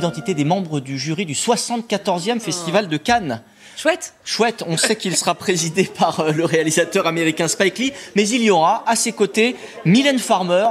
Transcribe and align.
L'identité 0.00 0.32
des 0.32 0.44
membres 0.46 0.80
du 0.80 0.98
jury 0.98 1.26
du 1.26 1.34
74e 1.34 2.40
Festival 2.40 2.88
de 2.88 2.96
Cannes. 2.96 3.42
Chouette. 3.76 4.14
Chouette, 4.24 4.64
on 4.66 4.78
sait 4.78 4.96
qu'il 4.96 5.14
sera 5.14 5.34
présidé 5.34 5.84
par 5.98 6.20
euh, 6.20 6.32
le 6.32 6.46
réalisateur 6.46 7.06
américain 7.06 7.48
Spike 7.48 7.78
Lee, 7.78 7.92
mais 8.16 8.26
il 8.26 8.40
y 8.40 8.50
aura 8.50 8.82
à 8.86 8.96
ses 8.96 9.12
côtés 9.12 9.56
Mylène 9.84 10.18
Farmer. 10.18 10.68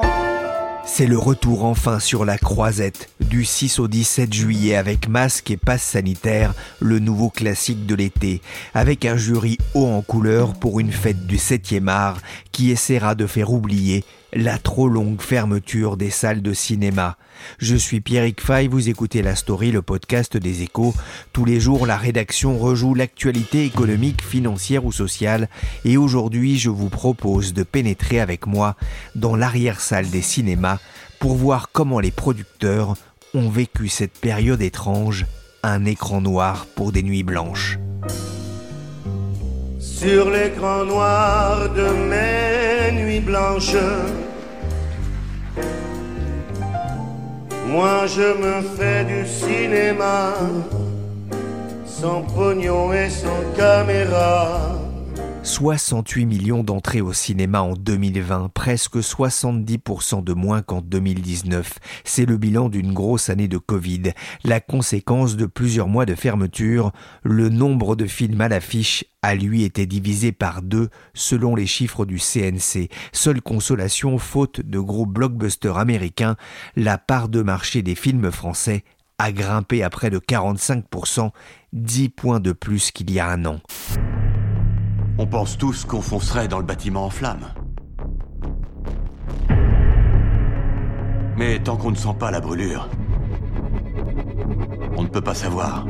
C'est 0.83 1.05
le 1.05 1.19
retour 1.19 1.63
enfin 1.63 1.99
sur 1.99 2.25
la 2.25 2.39
croisette 2.39 3.11
du 3.19 3.45
6 3.45 3.77
au 3.77 3.87
17 3.87 4.33
juillet 4.33 4.75
avec 4.75 5.07
masque 5.07 5.51
et 5.51 5.57
passe 5.57 5.83
sanitaire, 5.83 6.55
le 6.79 6.97
nouveau 6.97 7.29
classique 7.29 7.85
de 7.85 7.93
l'été, 7.93 8.41
avec 8.73 9.05
un 9.05 9.15
jury 9.15 9.59
haut 9.75 9.85
en 9.85 10.01
couleur 10.01 10.55
pour 10.55 10.79
une 10.79 10.91
fête 10.91 11.27
du 11.27 11.37
7e 11.37 11.87
art 11.87 12.17
qui 12.51 12.71
essaiera 12.71 13.13
de 13.13 13.27
faire 13.27 13.53
oublier 13.53 14.03
la 14.33 14.57
trop 14.57 14.87
longue 14.87 15.21
fermeture 15.21 15.97
des 15.97 16.09
salles 16.09 16.41
de 16.41 16.53
cinéma. 16.53 17.17
Je 17.57 17.75
suis 17.75 18.01
Pierrick 18.01 18.41
Fay, 18.41 18.67
vous 18.67 18.89
écoutez 18.89 19.21
La 19.21 19.35
Story, 19.35 19.71
le 19.71 19.81
podcast 19.81 20.37
des 20.37 20.61
échos. 20.61 20.93
Tous 21.33 21.45
les 21.45 21.59
jours, 21.59 21.85
la 21.85 21.97
rédaction 21.97 22.57
rejoue 22.57 22.93
l'actualité 22.93 23.65
économique, 23.65 24.21
financière 24.21 24.85
ou 24.85 24.91
sociale. 24.91 25.49
Et 25.85 25.97
aujourd'hui, 25.97 26.57
je 26.57 26.69
vous 26.69 26.89
propose 26.89 27.53
de 27.53 27.63
pénétrer 27.63 28.19
avec 28.19 28.45
moi 28.45 28.75
dans 29.15 29.35
l'arrière-salle 29.35 30.09
des 30.09 30.21
cinémas 30.21 30.79
pour 31.19 31.35
voir 31.35 31.69
comment 31.71 31.99
les 31.99 32.11
producteurs 32.11 32.95
ont 33.33 33.49
vécu 33.49 33.89
cette 33.89 34.17
période 34.19 34.61
étrange, 34.61 35.25
un 35.63 35.85
écran 35.85 36.21
noir 36.21 36.65
pour 36.75 36.91
des 36.91 37.03
nuits 37.03 37.23
blanches. 37.23 37.77
Sur 39.79 40.29
l'écran 40.29 40.83
noir 40.83 41.69
de 41.73 41.87
mes 42.09 42.91
nuits 43.01 43.21
blanches, 43.21 43.77
moi 47.65 48.05
je 48.05 48.33
me 48.43 48.61
fais 48.75 49.05
du 49.05 49.25
cinéma, 49.25 50.33
sans 51.85 52.23
pognon 52.23 52.91
et 52.91 53.09
sans 53.09 53.41
caméra. 53.55 54.78
68 55.49 56.27
millions 56.27 56.63
d'entrées 56.63 57.01
au 57.01 57.11
cinéma 57.11 57.63
en 57.63 57.73
2020, 57.73 58.51
presque 58.53 58.97
70% 58.97 60.23
de 60.23 60.33
moins 60.33 60.61
qu'en 60.61 60.79
2019. 60.79 61.79
C'est 62.03 62.27
le 62.27 62.37
bilan 62.37 62.69
d'une 62.69 62.93
grosse 62.93 63.31
année 63.31 63.47
de 63.47 63.57
Covid, 63.57 64.11
la 64.43 64.59
conséquence 64.59 65.37
de 65.37 65.47
plusieurs 65.47 65.87
mois 65.87 66.05
de 66.05 66.13
fermeture. 66.13 66.91
Le 67.23 67.49
nombre 67.49 67.95
de 67.95 68.05
films 68.05 68.39
à 68.41 68.47
l'affiche 68.47 69.05
a 69.23 69.33
lui 69.33 69.63
été 69.63 69.87
divisé 69.87 70.31
par 70.31 70.61
deux 70.61 70.89
selon 71.15 71.55
les 71.55 71.67
chiffres 71.67 72.05
du 72.05 72.19
CNC. 72.19 72.87
Seule 73.11 73.41
consolation, 73.41 74.19
faute 74.19 74.61
de 74.61 74.79
gros 74.79 75.07
blockbusters 75.07 75.79
américains, 75.79 76.35
la 76.75 76.99
part 76.99 77.27
de 77.27 77.41
marché 77.41 77.81
des 77.81 77.95
films 77.95 78.31
français 78.31 78.83
a 79.17 79.31
grimpé 79.31 79.81
à 79.81 79.89
près 79.89 80.11
de 80.11 80.19
45%, 80.19 81.31
10 81.73 82.09
points 82.09 82.39
de 82.39 82.51
plus 82.51 82.91
qu'il 82.91 83.09
y 83.09 83.19
a 83.19 83.27
un 83.27 83.45
an. 83.45 83.59
On 85.21 85.27
pense 85.27 85.57
tous 85.57 85.83
qu'on 85.83 86.01
foncerait 86.01 86.47
dans 86.47 86.59
le 86.59 86.63
bâtiment 86.63 87.03
en 87.03 87.09
flammes. 87.09 87.49
Mais 91.37 91.59
tant 91.59 91.75
qu'on 91.75 91.91
ne 91.91 91.97
sent 91.97 92.15
pas 92.17 92.31
la 92.31 92.39
brûlure, 92.39 92.87
on 94.95 95.03
ne 95.03 95.09
peut 95.09 95.19
pas 95.19 95.33
savoir. 95.33 95.85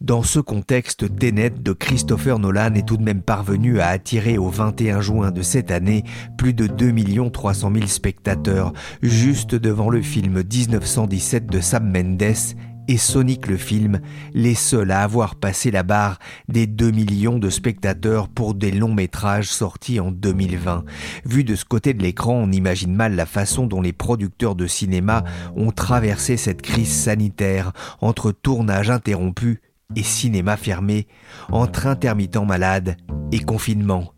Dans 0.00 0.22
ce 0.22 0.40
contexte, 0.40 1.14
Tenet 1.18 1.50
de 1.50 1.72
Christopher 1.74 2.38
Nolan 2.38 2.72
est 2.72 2.88
tout 2.88 2.96
de 2.96 3.04
même 3.04 3.22
parvenu 3.22 3.80
à 3.80 3.88
attirer 3.88 4.38
au 4.38 4.48
21 4.48 5.02
juin 5.02 5.30
de 5.30 5.42
cette 5.42 5.70
année 5.70 6.04
plus 6.38 6.54
de 6.54 6.66
2 6.66 7.30
300 7.30 7.70
000 7.74 7.86
spectateurs, 7.86 8.72
juste 9.02 9.54
devant 9.54 9.90
le 9.90 10.00
film 10.00 10.42
1917 10.42 11.46
de 11.46 11.60
Sam 11.60 11.92
Mendes 11.92 12.56
et 12.88 12.96
Sonic 12.96 13.46
le 13.46 13.56
film, 13.56 14.00
les 14.34 14.54
seuls 14.54 14.90
à 14.90 15.02
avoir 15.02 15.36
passé 15.36 15.70
la 15.70 15.82
barre 15.82 16.18
des 16.48 16.66
2 16.66 16.90
millions 16.90 17.38
de 17.38 17.50
spectateurs 17.50 18.28
pour 18.28 18.54
des 18.54 18.70
longs 18.70 18.94
métrages 18.94 19.48
sortis 19.48 20.00
en 20.00 20.10
2020. 20.10 20.84
Vu 21.24 21.44
de 21.44 21.54
ce 21.54 21.64
côté 21.64 21.94
de 21.94 22.02
l'écran, 22.02 22.34
on 22.34 22.50
imagine 22.52 22.94
mal 22.94 23.14
la 23.14 23.26
façon 23.26 23.66
dont 23.66 23.80
les 23.80 23.92
producteurs 23.92 24.54
de 24.54 24.66
cinéma 24.66 25.24
ont 25.56 25.70
traversé 25.70 26.36
cette 26.36 26.62
crise 26.62 26.92
sanitaire 26.92 27.72
entre 28.00 28.32
tournage 28.32 28.90
interrompu 28.90 29.60
et 29.94 30.02
cinéma 30.02 30.56
fermé, 30.56 31.06
entre 31.50 31.86
intermittents 31.86 32.46
malades 32.46 32.96
et 33.30 33.40
confinement. 33.40 34.12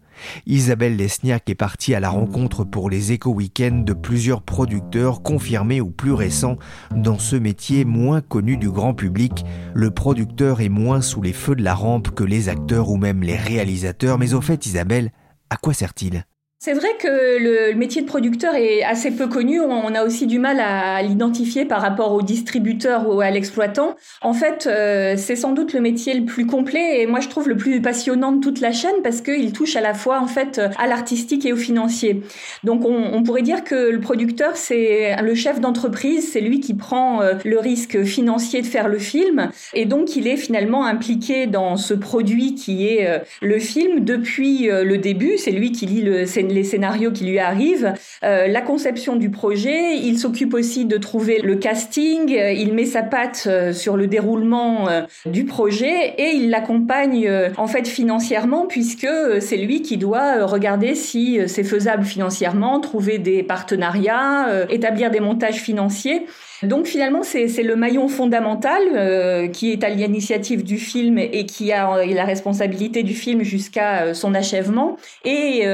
Isabelle 0.46 0.96
Lesniak 0.96 1.48
est 1.50 1.54
partie 1.54 1.94
à 1.94 2.00
la 2.00 2.10
rencontre 2.10 2.64
pour 2.64 2.90
les 2.90 3.12
éco-weekends 3.12 3.82
de 3.84 3.92
plusieurs 3.92 4.42
producteurs 4.42 5.22
confirmés 5.22 5.80
ou 5.80 5.90
plus 5.90 6.12
récents 6.12 6.58
dans 6.94 7.18
ce 7.18 7.36
métier 7.36 7.84
moins 7.84 8.20
connu 8.20 8.56
du 8.56 8.70
grand 8.70 8.94
public. 8.94 9.44
Le 9.74 9.90
producteur 9.90 10.60
est 10.60 10.68
moins 10.68 11.00
sous 11.00 11.22
les 11.22 11.32
feux 11.32 11.56
de 11.56 11.62
la 11.62 11.74
rampe 11.74 12.10
que 12.10 12.24
les 12.24 12.48
acteurs 12.48 12.90
ou 12.90 12.96
même 12.96 13.22
les 13.22 13.36
réalisateurs, 13.36 14.18
mais 14.18 14.34
au 14.34 14.40
fait 14.40 14.66
Isabelle, 14.66 15.10
à 15.50 15.56
quoi 15.56 15.74
sert-il? 15.74 16.24
C'est 16.64 16.72
vrai 16.72 16.88
que 16.98 17.08
le 17.08 17.74
métier 17.74 18.00
de 18.00 18.06
producteur 18.06 18.54
est 18.54 18.82
assez 18.82 19.10
peu 19.10 19.26
connu. 19.26 19.60
On 19.60 19.94
a 19.94 20.02
aussi 20.02 20.26
du 20.26 20.38
mal 20.38 20.60
à 20.60 21.02
l'identifier 21.02 21.66
par 21.66 21.82
rapport 21.82 22.14
au 22.14 22.22
distributeur 22.22 23.06
ou 23.06 23.20
à 23.20 23.30
l'exploitant. 23.30 23.96
En 24.22 24.32
fait, 24.32 24.66
euh, 24.66 25.12
c'est 25.18 25.36
sans 25.36 25.52
doute 25.52 25.74
le 25.74 25.82
métier 25.82 26.14
le 26.14 26.24
plus 26.24 26.46
complet 26.46 27.02
et 27.02 27.06
moi 27.06 27.20
je 27.20 27.28
trouve 27.28 27.50
le 27.50 27.58
plus 27.58 27.82
passionnant 27.82 28.32
de 28.32 28.40
toute 28.40 28.62
la 28.62 28.72
chaîne 28.72 28.94
parce 29.02 29.20
qu'il 29.20 29.52
touche 29.52 29.76
à 29.76 29.82
la 29.82 29.92
fois 29.92 30.20
en 30.20 30.26
fait 30.26 30.58
à 30.78 30.86
l'artistique 30.86 31.44
et 31.44 31.52
au 31.52 31.56
financier. 31.56 32.22
Donc 32.62 32.86
on, 32.86 33.10
on 33.12 33.22
pourrait 33.22 33.42
dire 33.42 33.62
que 33.62 33.90
le 33.90 34.00
producteur 34.00 34.56
c'est 34.56 35.20
le 35.20 35.34
chef 35.34 35.60
d'entreprise, 35.60 36.32
c'est 36.32 36.40
lui 36.40 36.60
qui 36.60 36.72
prend 36.72 37.20
euh, 37.20 37.34
le 37.44 37.58
risque 37.58 38.04
financier 38.04 38.62
de 38.62 38.66
faire 38.66 38.88
le 38.88 38.98
film 38.98 39.50
et 39.74 39.84
donc 39.84 40.16
il 40.16 40.26
est 40.26 40.38
finalement 40.38 40.86
impliqué 40.86 41.46
dans 41.46 41.76
ce 41.76 41.92
produit 41.92 42.54
qui 42.54 42.88
est 42.88 43.06
euh, 43.06 43.18
le 43.42 43.58
film 43.58 44.00
depuis 44.00 44.68
le 44.70 44.96
début. 44.96 45.36
C'est 45.36 45.50
lui 45.50 45.70
qui 45.70 45.84
lit 45.84 46.00
le 46.00 46.24
scénario 46.24 46.53
les 46.54 46.64
scénarios 46.64 47.10
qui 47.10 47.24
lui 47.24 47.38
arrivent, 47.38 47.92
euh, 48.22 48.46
la 48.46 48.60
conception 48.60 49.16
du 49.16 49.30
projet. 49.30 49.96
Il 49.96 50.18
s'occupe 50.18 50.54
aussi 50.54 50.84
de 50.84 50.96
trouver 50.96 51.40
le 51.42 51.56
casting. 51.56 52.34
Euh, 52.34 52.52
il 52.52 52.72
met 52.72 52.86
sa 52.86 53.02
patte 53.02 53.44
euh, 53.46 53.72
sur 53.72 53.96
le 53.96 54.06
déroulement 54.06 54.88
du 55.26 55.44
projet 55.44 56.14
et 56.18 56.30
il 56.34 56.50
l'accompagne 56.50 57.30
en 57.56 57.66
fait 57.66 57.86
financièrement 57.88 58.66
puisque 58.66 59.08
c'est 59.40 59.56
lui 59.56 59.82
qui 59.82 59.96
doit 59.96 60.46
regarder 60.46 60.94
si 60.94 61.40
c'est 61.46 61.64
faisable 61.64 62.04
financièrement, 62.04 62.80
trouver 62.80 63.18
des 63.18 63.42
partenariats, 63.42 64.66
établir 64.70 65.10
des 65.10 65.20
montages 65.20 65.60
financiers. 65.60 66.26
Donc 66.64 66.86
finalement, 66.86 67.22
c'est 67.22 67.62
le 67.62 67.76
maillon 67.76 68.08
fondamental 68.08 68.82
euh, 68.94 69.48
qui 69.48 69.72
est 69.72 69.84
à 69.84 69.88
l'initiative 69.88 70.64
du 70.64 70.78
film 70.78 71.18
et 71.18 71.46
qui 71.46 71.72
a 71.72 71.96
euh, 71.96 72.06
la 72.06 72.24
responsabilité 72.24 73.02
du 73.02 73.14
film 73.14 73.42
jusqu'à 73.42 74.02
euh, 74.02 74.14
son 74.14 74.34
achèvement. 74.34 74.96
Et 75.24 75.64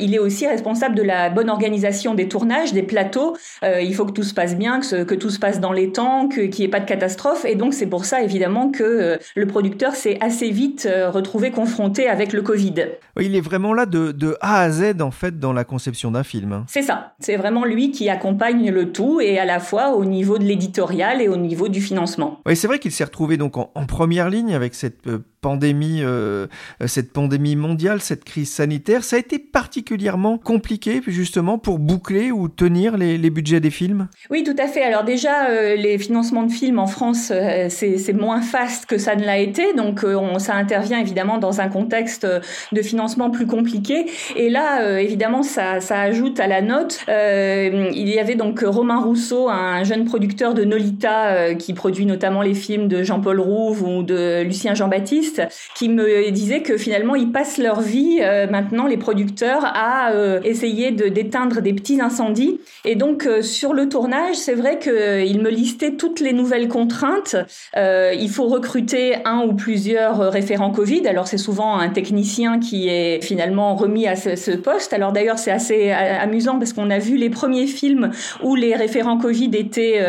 il 0.00 0.14
est 0.14 0.18
aussi 0.18 0.46
responsable 0.46 0.94
de 0.94 1.02
la 1.02 1.30
bonne 1.30 1.50
organisation 1.50 2.14
des 2.14 2.28
tournages, 2.28 2.72
des 2.72 2.82
plateaux. 2.82 3.36
il 3.62 3.94
faut 3.94 4.04
que 4.04 4.12
tout 4.12 4.22
se 4.22 4.34
passe 4.34 4.56
bien, 4.56 4.80
que, 4.80 5.04
que 5.04 5.14
tout 5.14 5.30
se 5.30 5.38
passe 5.38 5.60
dans 5.60 5.72
les 5.72 5.92
temps, 5.92 6.28
qu'il 6.28 6.50
n'y 6.50 6.64
ait 6.64 6.68
pas 6.68 6.80
de 6.80 6.86
catastrophe. 6.86 7.44
Et 7.44 7.54
donc 7.54 7.74
c'est 7.74 7.86
pour 7.86 8.04
ça 8.04 8.22
évidemment 8.22 8.70
que 8.70 9.18
le 9.34 9.46
producteur 9.46 9.94
s'est 9.94 10.18
assez 10.20 10.50
vite 10.50 10.88
retrouvé 11.12 11.50
confronté 11.50 12.08
avec 12.08 12.32
le 12.32 12.42
Covid. 12.42 12.74
Il 13.20 13.36
est 13.36 13.40
vraiment 13.40 13.74
là 13.74 13.86
de, 13.86 14.12
de 14.12 14.36
A 14.40 14.60
à 14.60 14.70
Z 14.70 15.00
en 15.00 15.10
fait 15.10 15.38
dans 15.38 15.52
la 15.52 15.64
conception 15.64 16.10
d'un 16.10 16.24
film. 16.24 16.64
C'est 16.68 16.82
ça. 16.82 17.14
C'est 17.20 17.36
vraiment 17.36 17.64
lui 17.64 17.90
qui 17.90 18.08
accompagne 18.08 18.70
le 18.70 18.92
tout 18.92 19.20
et 19.20 19.38
à 19.38 19.44
la 19.44 19.60
fois 19.60 19.94
au 19.94 20.04
niveau 20.04 20.33
de 20.38 20.44
l'éditorial 20.44 21.20
et 21.20 21.28
au 21.28 21.36
niveau 21.36 21.68
du 21.68 21.80
financement. 21.80 22.40
Oui, 22.46 22.56
c'est 22.56 22.66
vrai 22.66 22.78
qu'il 22.78 22.92
s'est 22.92 23.04
retrouvé 23.04 23.36
donc 23.36 23.56
en, 23.56 23.68
première 23.86 24.30
ligne 24.30 24.54
avec 24.54 24.74
cette 24.74 25.06
euh, 25.06 25.18
pandémie, 25.44 26.00
euh, 26.02 26.46
cette 26.86 27.12
pandémie 27.12 27.54
mondiale, 27.54 28.00
cette 28.00 28.24
crise 28.24 28.50
sanitaire. 28.50 29.04
Ça 29.04 29.16
a 29.16 29.18
été 29.18 29.38
particulièrement 29.38 30.38
compliqué 30.38 31.02
justement 31.06 31.58
pour 31.58 31.78
boucler 31.78 32.32
ou 32.32 32.48
tenir 32.48 32.96
les, 32.96 33.18
budgets 33.28 33.60
des 33.60 33.70
films? 33.70 34.08
Oui, 34.30 34.42
tout 34.42 34.56
à 34.58 34.68
fait. 34.68 34.82
Alors 34.82 35.04
déjà, 35.04 35.50
euh, 35.50 35.76
les 35.76 35.98
financements 35.98 36.44
de 36.44 36.50
films 36.50 36.78
en 36.78 36.86
France, 36.86 37.30
euh, 37.30 37.66
c'est 37.68 38.12
moins 38.14 38.40
faste 38.40 38.86
que 38.86 38.96
ça 38.96 39.16
ne 39.16 39.24
l'a 39.26 39.36
été. 39.36 39.74
Donc 39.74 40.02
on, 40.02 40.38
ça 40.38 40.54
intervient 40.54 40.98
évidemment 40.98 41.36
dans 41.36 41.60
un 41.60 41.68
contexte 41.68 42.26
de 42.72 42.82
financement 42.82 43.30
plus 43.30 43.46
compliqué. 43.46 44.06
Et 44.36 44.48
là, 44.48 44.98
évidemment, 44.98 45.42
ça, 45.42 45.80
ça, 45.80 46.00
ajoute 46.00 46.40
à 46.40 46.46
la 46.46 46.62
note. 46.62 47.00
il 47.08 48.08
y 48.08 48.18
avait 48.18 48.34
donc 48.34 48.60
Romain 48.60 49.00
Rousseau, 49.02 49.50
un 49.50 49.84
jeune 49.84 50.06
producteur 50.06 50.23
de 50.54 50.64
Nolita 50.64 51.54
qui 51.54 51.72
produit 51.74 52.06
notamment 52.06 52.42
les 52.42 52.54
films 52.54 52.88
de 52.88 53.02
Jean-Paul 53.02 53.40
Rouve 53.40 53.82
ou 53.82 54.02
de 54.02 54.42
Lucien 54.42 54.74
Jean-Baptiste, 54.74 55.42
qui 55.74 55.88
me 55.88 56.30
disait 56.30 56.62
que 56.62 56.76
finalement, 56.76 57.14
ils 57.14 57.30
passent 57.30 57.58
leur 57.58 57.80
vie 57.80 58.20
maintenant, 58.50 58.86
les 58.86 58.96
producteurs, 58.96 59.64
à 59.64 60.12
essayer 60.44 60.90
de 60.90 61.08
d'éteindre 61.08 61.60
des 61.60 61.72
petits 61.72 62.00
incendies. 62.00 62.60
Et 62.84 62.96
donc 62.96 63.26
euh, 63.26 63.42
sur 63.42 63.72
le 63.72 63.88
tournage, 63.88 64.36
c'est 64.36 64.54
vrai 64.54 64.78
qu'il 64.78 64.92
euh, 64.92 65.42
me 65.42 65.50
listait 65.50 65.92
toutes 65.92 66.20
les 66.20 66.32
nouvelles 66.32 66.68
contraintes. 66.68 67.36
Euh, 67.76 68.12
il 68.18 68.30
faut 68.30 68.48
recruter 68.48 69.16
un 69.24 69.42
ou 69.46 69.54
plusieurs 69.54 70.18
référents 70.30 70.70
Covid. 70.70 71.06
Alors 71.06 71.26
c'est 71.26 71.38
souvent 71.38 71.78
un 71.78 71.88
technicien 71.88 72.58
qui 72.58 72.88
est 72.88 73.22
finalement 73.22 73.74
remis 73.76 74.06
à 74.06 74.16
ce, 74.16 74.56
poste. 74.56 74.92
Alors 74.92 75.12
d'ailleurs 75.12 75.38
c'est 75.38 75.50
assez 75.50 75.90
amusant 75.90 76.58
parce 76.58 76.72
qu'on 76.72 76.90
a 76.90 76.98
vu 76.98 77.16
les 77.16 77.30
premiers 77.30 77.66
films 77.66 78.10
où 78.42 78.54
les 78.54 78.74
référents 78.74 79.18
Covid 79.18 79.50
étaient 79.54 80.03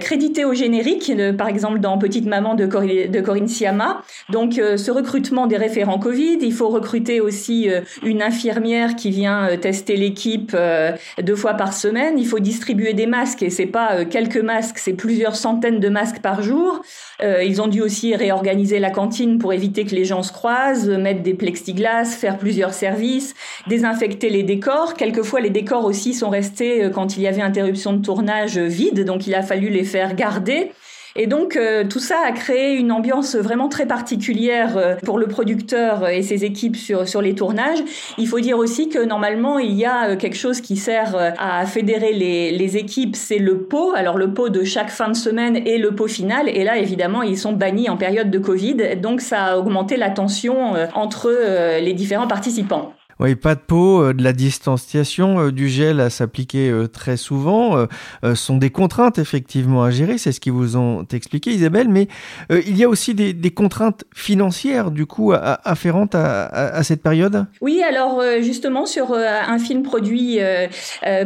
crédités 0.00 0.44
au 0.44 0.54
générique, 0.54 1.12
par 1.36 1.48
exemple 1.48 1.80
dans 1.80 1.98
Petite 1.98 2.26
Maman 2.26 2.54
de, 2.54 2.66
Corinne 2.66 3.48
Siama. 3.48 4.02
Donc 4.30 4.54
ce 4.54 4.90
recrutement 4.90 5.46
des 5.46 5.56
référents 5.56 5.98
Covid, 5.98 6.38
il 6.40 6.52
faut 6.52 6.68
recruter 6.68 7.20
aussi 7.20 7.68
une 8.02 8.22
infirmière 8.22 8.96
qui 8.96 9.10
vient 9.10 9.48
tester 9.60 9.96
l'équipe 9.96 10.54
euh, 10.54 10.92
deux 11.22 11.36
fois 11.36 11.54
par 11.54 11.72
semaine. 11.72 12.18
Il 12.18 12.26
faut 12.26 12.38
distribuer 12.38 12.92
des 12.92 13.06
masques 13.06 13.42
et 13.42 13.50
c'est 13.50 13.66
pas 13.66 13.92
euh, 13.92 14.04
quelques 14.04 14.38
masques, 14.38 14.78
c'est 14.78 14.92
plusieurs 14.92 15.36
centaines 15.36 15.80
de 15.80 15.88
masques 15.88 16.20
par 16.20 16.42
jour. 16.42 16.82
Euh, 17.22 17.42
ils 17.42 17.60
ont 17.60 17.66
dû 17.66 17.80
aussi 17.82 18.14
réorganiser 18.14 18.78
la 18.78 18.90
cantine 18.90 19.38
pour 19.38 19.52
éviter 19.52 19.84
que 19.84 19.94
les 19.94 20.04
gens 20.04 20.22
se 20.22 20.32
croisent, 20.32 20.88
mettre 20.88 21.22
des 21.22 21.34
plexiglas, 21.34 22.04
faire 22.04 22.38
plusieurs 22.38 22.72
services, 22.72 23.34
désinfecter 23.66 24.30
les 24.30 24.42
décors. 24.42 24.94
Quelquefois, 24.94 25.40
les 25.40 25.50
décors 25.50 25.84
aussi 25.84 26.14
sont 26.14 26.30
restés 26.30 26.90
quand 26.94 27.16
il 27.16 27.22
y 27.22 27.26
avait 27.26 27.42
interruption 27.42 27.92
de 27.92 28.02
tournage 28.02 28.58
vides, 28.58 29.04
donc 29.04 29.19
il 29.26 29.34
a 29.34 29.42
fallu 29.42 29.68
les 29.68 29.84
faire 29.84 30.14
garder. 30.14 30.72
Et 31.16 31.26
donc 31.26 31.56
euh, 31.56 31.84
tout 31.84 31.98
ça 31.98 32.18
a 32.24 32.32
créé 32.32 32.74
une 32.74 32.92
ambiance 32.92 33.34
vraiment 33.34 33.68
très 33.68 33.86
particulière 33.86 34.76
euh, 34.76 34.94
pour 35.04 35.18
le 35.18 35.26
producteur 35.26 36.08
et 36.08 36.22
ses 36.22 36.44
équipes 36.44 36.76
sur, 36.76 37.08
sur 37.08 37.20
les 37.20 37.34
tournages. 37.34 37.82
Il 38.18 38.28
faut 38.28 38.40
dire 38.40 38.58
aussi 38.58 38.88
que 38.88 39.04
normalement 39.04 39.58
il 39.58 39.72
y 39.72 39.84
a 39.84 40.10
euh, 40.10 40.16
quelque 40.16 40.36
chose 40.36 40.60
qui 40.60 40.76
sert 40.76 41.16
à 41.38 41.66
fédérer 41.66 42.12
les, 42.12 42.52
les 42.52 42.76
équipes, 42.76 43.16
c'est 43.16 43.38
le 43.38 43.62
pot. 43.62 43.92
Alors 43.94 44.18
le 44.18 44.32
pot 44.32 44.48
de 44.48 44.62
chaque 44.62 44.90
fin 44.90 45.08
de 45.08 45.16
semaine 45.16 45.56
et 45.66 45.78
le 45.78 45.94
pot 45.94 46.08
final. 46.08 46.48
Et 46.48 46.64
là 46.64 46.78
évidemment 46.78 47.22
ils 47.22 47.38
sont 47.38 47.52
bannis 47.52 47.88
en 47.88 47.96
période 47.96 48.30
de 48.30 48.38
Covid, 48.38 48.96
donc 48.96 49.20
ça 49.20 49.44
a 49.44 49.56
augmenté 49.58 49.96
la 49.96 50.10
tension 50.10 50.74
entre 50.94 51.30
les 51.80 51.92
différents 51.92 52.28
participants. 52.28 52.94
Oui, 53.20 53.34
pas 53.34 53.54
de 53.54 53.60
peau, 53.60 54.02
euh, 54.02 54.14
de 54.14 54.22
la 54.22 54.32
distanciation, 54.32 55.40
euh, 55.40 55.52
du 55.52 55.68
gel 55.68 56.00
à 56.00 56.08
s'appliquer 56.08 56.70
euh, 56.70 56.86
très 56.86 57.18
souvent, 57.18 57.86
sont 58.34 58.56
des 58.56 58.70
contraintes 58.70 59.18
effectivement 59.18 59.82
à 59.82 59.90
gérer, 59.90 60.16
c'est 60.16 60.32
ce 60.32 60.40
qu'ils 60.40 60.52
vous 60.52 60.76
ont 60.76 61.04
expliqué 61.12 61.50
Isabelle, 61.50 61.88
mais 61.88 62.08
il 62.50 62.76
y 62.76 62.84
a 62.84 62.88
aussi 62.88 63.14
des, 63.14 63.50
contraintes 63.50 64.04
financières 64.14 64.90
du 64.90 65.06
coup 65.06 65.32
afférentes 65.32 66.14
à, 66.14 66.82
cette 66.82 67.02
période? 67.02 67.46
Oui, 67.60 67.82
alors 67.82 68.22
justement 68.40 68.86
sur 68.86 69.14
un 69.14 69.58
film 69.58 69.82
produit 69.82 70.38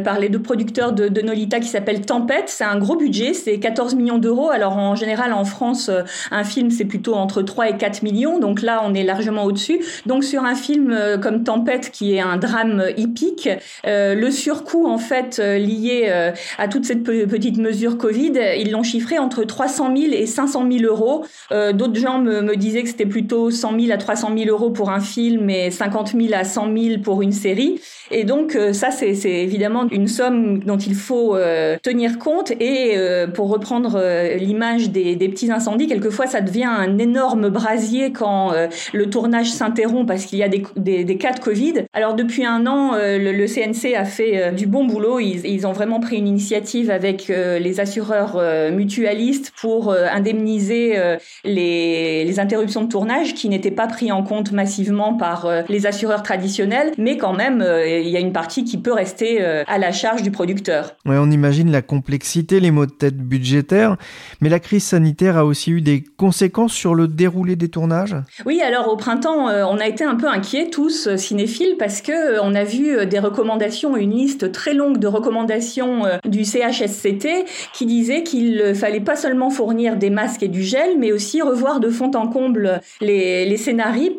par 0.04 0.18
les 0.18 0.28
deux 0.28 0.40
producteurs 0.40 0.92
de, 0.92 1.08
de 1.08 1.20
Nolita 1.20 1.60
qui 1.60 1.68
s'appelle 1.68 2.04
Tempête, 2.04 2.48
c'est 2.48 2.64
un 2.64 2.78
gros 2.78 2.96
budget, 2.96 3.34
c'est 3.34 3.58
14 3.58 3.94
millions 3.94 4.18
d'euros, 4.18 4.50
alors 4.50 4.76
en 4.76 4.94
général 4.94 5.32
en 5.32 5.44
France 5.44 5.90
un 6.30 6.44
film 6.44 6.70
c'est 6.70 6.86
plutôt 6.86 7.14
entre 7.14 7.42
3 7.42 7.70
et 7.70 7.76
4 7.76 8.02
millions, 8.02 8.38
donc 8.38 8.62
là 8.62 8.82
on 8.84 8.94
est 8.94 9.04
largement 9.04 9.44
au-dessus, 9.44 9.80
donc 10.06 10.24
sur 10.24 10.44
un 10.44 10.54
film 10.54 10.96
comme 11.22 11.44
Tempête, 11.44 11.83
qui 11.90 12.14
est 12.14 12.20
un 12.20 12.36
drame 12.36 12.84
hippique. 12.96 13.48
Euh, 13.86 14.14
le 14.14 14.30
surcoût 14.30 14.86
en 14.86 14.98
fait 14.98 15.38
euh, 15.38 15.58
lié 15.58 16.06
euh, 16.08 16.32
à 16.58 16.68
toute 16.68 16.84
cette 16.84 17.02
petite 17.02 17.58
mesure 17.58 17.98
Covid, 17.98 18.32
ils 18.58 18.70
l'ont 18.70 18.82
chiffré 18.82 19.18
entre 19.18 19.44
300 19.44 19.96
000 19.96 20.12
et 20.12 20.26
500 20.26 20.66
000 20.70 20.84
euros. 20.84 21.24
D'autres 21.50 21.98
gens 21.98 22.18
me, 22.18 22.54
disaient 22.56 22.82
que 22.82 22.88
c'était 22.88 23.06
plutôt 23.06 23.50
100 23.50 23.78
000 23.80 23.92
à 23.92 23.96
300 23.96 24.30
000 24.36 24.50
euros 24.50 24.70
pour 24.70 24.90
un 24.90 25.00
film 25.00 25.50
et 25.50 25.70
50 25.70 26.14
000 26.18 26.28
à 26.34 26.44
100 26.44 26.76
000 26.76 27.00
pour 27.02 27.22
une 27.22 27.32
série. 27.32 27.80
Et 28.10 28.24
donc 28.24 28.56
ça, 28.72 28.90
c'est 28.90 29.14
évidemment 29.24 29.88
une 29.90 30.08
somme 30.08 30.60
dont 30.60 30.76
il 30.76 30.94
faut 30.94 31.36
tenir 31.82 32.18
compte. 32.18 32.52
Et 32.60 32.96
pour 33.34 33.48
reprendre 33.48 34.00
l'image 34.36 34.90
des, 34.90 35.16
petits 35.16 35.50
incendies, 35.50 35.86
quelquefois 35.86 36.26
ça 36.26 36.40
devient 36.40 36.64
un 36.64 36.98
énorme 36.98 37.48
brasier 37.48 38.12
quand 38.12 38.52
le 38.92 39.10
tournage 39.10 39.50
s'interrompt 39.50 40.06
parce 40.06 40.26
qu'il 40.26 40.38
y 40.38 40.42
a 40.42 40.48
des 40.48 41.18
cas 41.18 41.32
de 41.32 41.40
Covid. 41.40 41.73
Alors 41.92 42.14
depuis 42.14 42.44
un 42.44 42.66
an, 42.66 42.94
euh, 42.94 43.18
le, 43.18 43.46
CNC 43.46 43.94
a 43.94 44.04
fait 44.04 44.42
euh, 44.42 44.50
du 44.50 44.66
bon 44.66 44.84
boulot. 44.84 45.20
Ils, 45.20 45.66
ont 45.66 45.72
vraiment 45.72 46.00
pris 46.00 46.16
une 46.16 46.26
initiative 46.26 46.90
avec 46.90 47.30
euh, 47.30 47.58
les 47.58 47.80
assureurs 47.80 48.40
mutualistes 48.72 49.52
pour 49.60 49.92
indemniser 49.92 50.98
les, 51.44 52.34
interruptions 52.38 52.82
de 52.82 52.88
tournage 52.88 53.34
qui 53.34 53.48
n'étaient 53.48 53.70
pas 53.70 53.86
pris 53.86 54.10
en 54.10 54.22
compte 54.22 54.52
massivement 54.52 55.14
par 55.14 55.48
les 55.68 55.86
assureurs 55.86 56.22
traditionnels, 56.22 56.92
mais 56.98 57.16
quand 57.16 57.32
même, 57.32 57.64
il 57.86 58.08
y 58.08 58.16
a 58.16 58.20
une 58.20 58.32
partie 58.32 58.64
qui 58.64 58.76
peut 58.76 58.92
rester 58.92 59.40
à 59.42 59.78
la 59.78 59.92
charge 59.92 60.22
du 60.22 60.30
producteur. 60.30 60.96
Ouais, 61.06 61.16
on 61.18 61.30
imagine 61.30 61.70
la 61.70 61.80
complexité, 61.80 62.60
les 62.60 62.70
maux 62.70 62.86
de 62.86 62.90
tête 62.90 63.16
budgétaires, 63.16 63.96
mais 64.40 64.48
la 64.48 64.58
crise 64.58 64.84
sanitaire 64.84 65.36
a 65.36 65.44
aussi 65.44 65.70
eu 65.70 65.80
des 65.80 66.02
conséquences 66.16 66.72
sur 66.72 66.94
le 66.94 67.08
déroulé 67.08 67.56
des 67.56 67.68
tournages? 67.68 68.16
Oui, 68.44 68.60
alors 68.60 68.88
au 68.88 68.96
printemps, 68.96 69.46
on 69.46 69.78
a 69.78 69.86
été 69.86 70.04
un 70.04 70.16
peu 70.16 70.28
inquiets 70.28 70.68
tous, 70.70 71.14
cinéphiles 71.16 71.63
parce 71.78 72.02
que 72.02 72.12
euh, 72.12 72.40
on 72.42 72.54
a 72.54 72.64
vu 72.64 72.96
euh, 72.96 73.04
des 73.04 73.18
recommandations, 73.18 73.96
une 73.96 74.12
liste 74.12 74.52
très 74.52 74.74
longue 74.74 74.98
de 74.98 75.06
recommandations 75.06 76.04
euh, 76.04 76.18
du 76.26 76.44
CHSCT 76.44 77.44
qui 77.72 77.86
disait 77.86 78.22
qu'il 78.22 78.74
fallait 78.74 79.00
pas 79.00 79.16
seulement 79.16 79.50
fournir 79.50 79.96
des 79.96 80.10
masques 80.10 80.42
et 80.42 80.48
du 80.48 80.62
gel, 80.62 80.98
mais 80.98 81.12
aussi 81.12 81.42
revoir 81.42 81.80
de 81.80 81.88
fond 81.88 82.10
en 82.14 82.28
comble 82.28 82.80
les, 83.00 83.46
les 83.46 83.64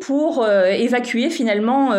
pour 0.00 0.46
évacuer 0.46 1.30
finalement 1.30 1.92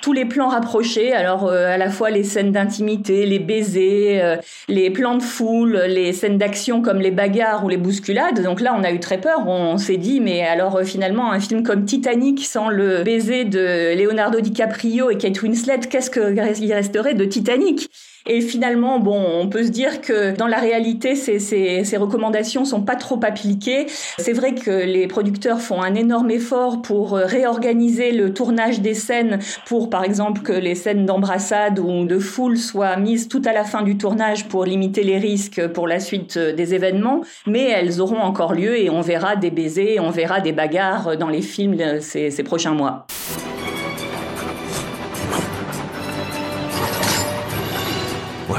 tous 0.00 0.12
les 0.12 0.24
plans 0.24 0.48
rapprochés. 0.48 1.12
Alors 1.12 1.50
à 1.50 1.76
la 1.76 1.90
fois 1.90 2.10
les 2.10 2.22
scènes 2.22 2.52
d'intimité, 2.52 3.26
les 3.26 3.38
baisers, 3.38 4.38
les 4.68 4.90
plans 4.90 5.16
de 5.16 5.22
foule, 5.22 5.76
les 5.88 6.12
scènes 6.12 6.38
d'action 6.38 6.80
comme 6.80 7.00
les 7.00 7.10
bagarres 7.10 7.64
ou 7.64 7.68
les 7.68 7.76
bousculades. 7.76 8.42
Donc 8.42 8.60
là, 8.60 8.74
on 8.78 8.84
a 8.84 8.92
eu 8.92 9.00
très 9.00 9.20
peur. 9.20 9.46
On, 9.46 9.76
s'est 9.78 9.96
dit, 9.96 10.20
mais 10.20 10.42
alors 10.42 10.80
finalement, 10.84 11.32
un 11.32 11.40
film 11.40 11.62
comme 11.62 11.84
Titanic 11.84 12.44
sans 12.44 12.68
le 12.68 13.02
baiser 13.02 13.44
de 13.44 13.96
Leonardo 13.96 14.40
DiCaprio 14.40 14.81
et 14.84 15.16
Kate 15.16 15.42
Winslet, 15.42 15.80
qu'est-ce 15.90 16.10
qu'il 16.10 16.72
resterait 16.72 17.14
de 17.14 17.24
Titanic? 17.24 17.88
Et 18.26 18.40
finalement, 18.40 19.00
bon, 19.00 19.20
on 19.40 19.48
peut 19.48 19.64
se 19.64 19.70
dire 19.70 20.00
que 20.00 20.36
dans 20.36 20.46
la 20.46 20.58
réalité, 20.58 21.16
ces, 21.16 21.40
ces, 21.40 21.84
ces 21.84 21.96
recommandations 21.96 22.64
sont 22.64 22.82
pas 22.82 22.94
trop 22.94 23.18
appliquées. 23.22 23.86
C'est 24.18 24.32
vrai 24.32 24.54
que 24.54 24.70
les 24.70 25.08
producteurs 25.08 25.60
font 25.60 25.82
un 25.82 25.94
énorme 25.94 26.30
effort 26.30 26.82
pour 26.82 27.16
euh, 27.16 27.24
réorganiser 27.26 28.12
le 28.12 28.32
tournage 28.32 28.80
des 28.80 28.94
scènes, 28.94 29.40
pour 29.66 29.90
par 29.90 30.04
exemple 30.04 30.42
que 30.42 30.52
les 30.52 30.76
scènes 30.76 31.04
d'embrassade 31.04 31.80
ou 31.80 32.04
de 32.04 32.18
foule 32.20 32.58
soient 32.58 32.96
mises 32.96 33.26
tout 33.26 33.42
à 33.44 33.52
la 33.52 33.64
fin 33.64 33.82
du 33.82 33.96
tournage 33.96 34.46
pour 34.46 34.64
limiter 34.64 35.02
les 35.02 35.18
risques 35.18 35.66
pour 35.68 35.88
la 35.88 35.98
suite 35.98 36.36
euh, 36.36 36.52
des 36.52 36.74
événements. 36.74 37.22
Mais 37.48 37.70
elles 37.70 38.00
auront 38.00 38.20
encore 38.20 38.54
lieu 38.54 38.78
et 38.78 38.88
on 38.88 39.00
verra 39.00 39.34
des 39.34 39.50
baisers, 39.50 39.98
on 39.98 40.10
verra 40.10 40.40
des 40.40 40.52
bagarres 40.52 41.16
dans 41.16 41.28
les 41.28 41.42
films 41.42 41.76
euh, 41.80 42.00
ces, 42.00 42.30
ces 42.30 42.42
prochains 42.44 42.74
mois. 42.74 43.06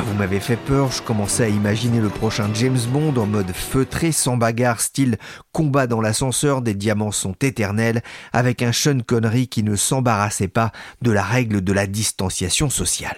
Vous 0.03 0.13
m'avez 0.15 0.39
fait 0.39 0.57
peur, 0.57 0.91
je 0.91 1.01
commençais 1.01 1.45
à 1.45 1.48
imaginer 1.48 2.00
le 2.00 2.10
prochain 2.10 2.50
James 2.53 2.79
Bond 2.89 3.15
en 3.15 3.25
mode 3.25 3.51
feutré, 3.51 4.12
sans 4.12 4.38
bagarre, 4.38 4.81
style 4.81 5.17
combat 5.51 5.88
dans 5.88 6.01
l'ascenseur, 6.01 6.62
des 6.62 6.74
diamants 6.74 7.12
sont 7.12 7.36
éternels, 7.41 8.01
avec 8.33 8.62
un 8.62 8.72
Sean 8.72 9.00
Connery 9.05 9.48
qui 9.48 9.63
ne 9.63 9.75
s'embarrassait 9.75 10.48
pas 10.48 10.72
de 11.01 11.12
la 11.12 11.24
règle 11.24 11.63
de 11.63 11.74
la 11.74 11.88
distanciation 11.88 12.69
sociale. 12.69 13.17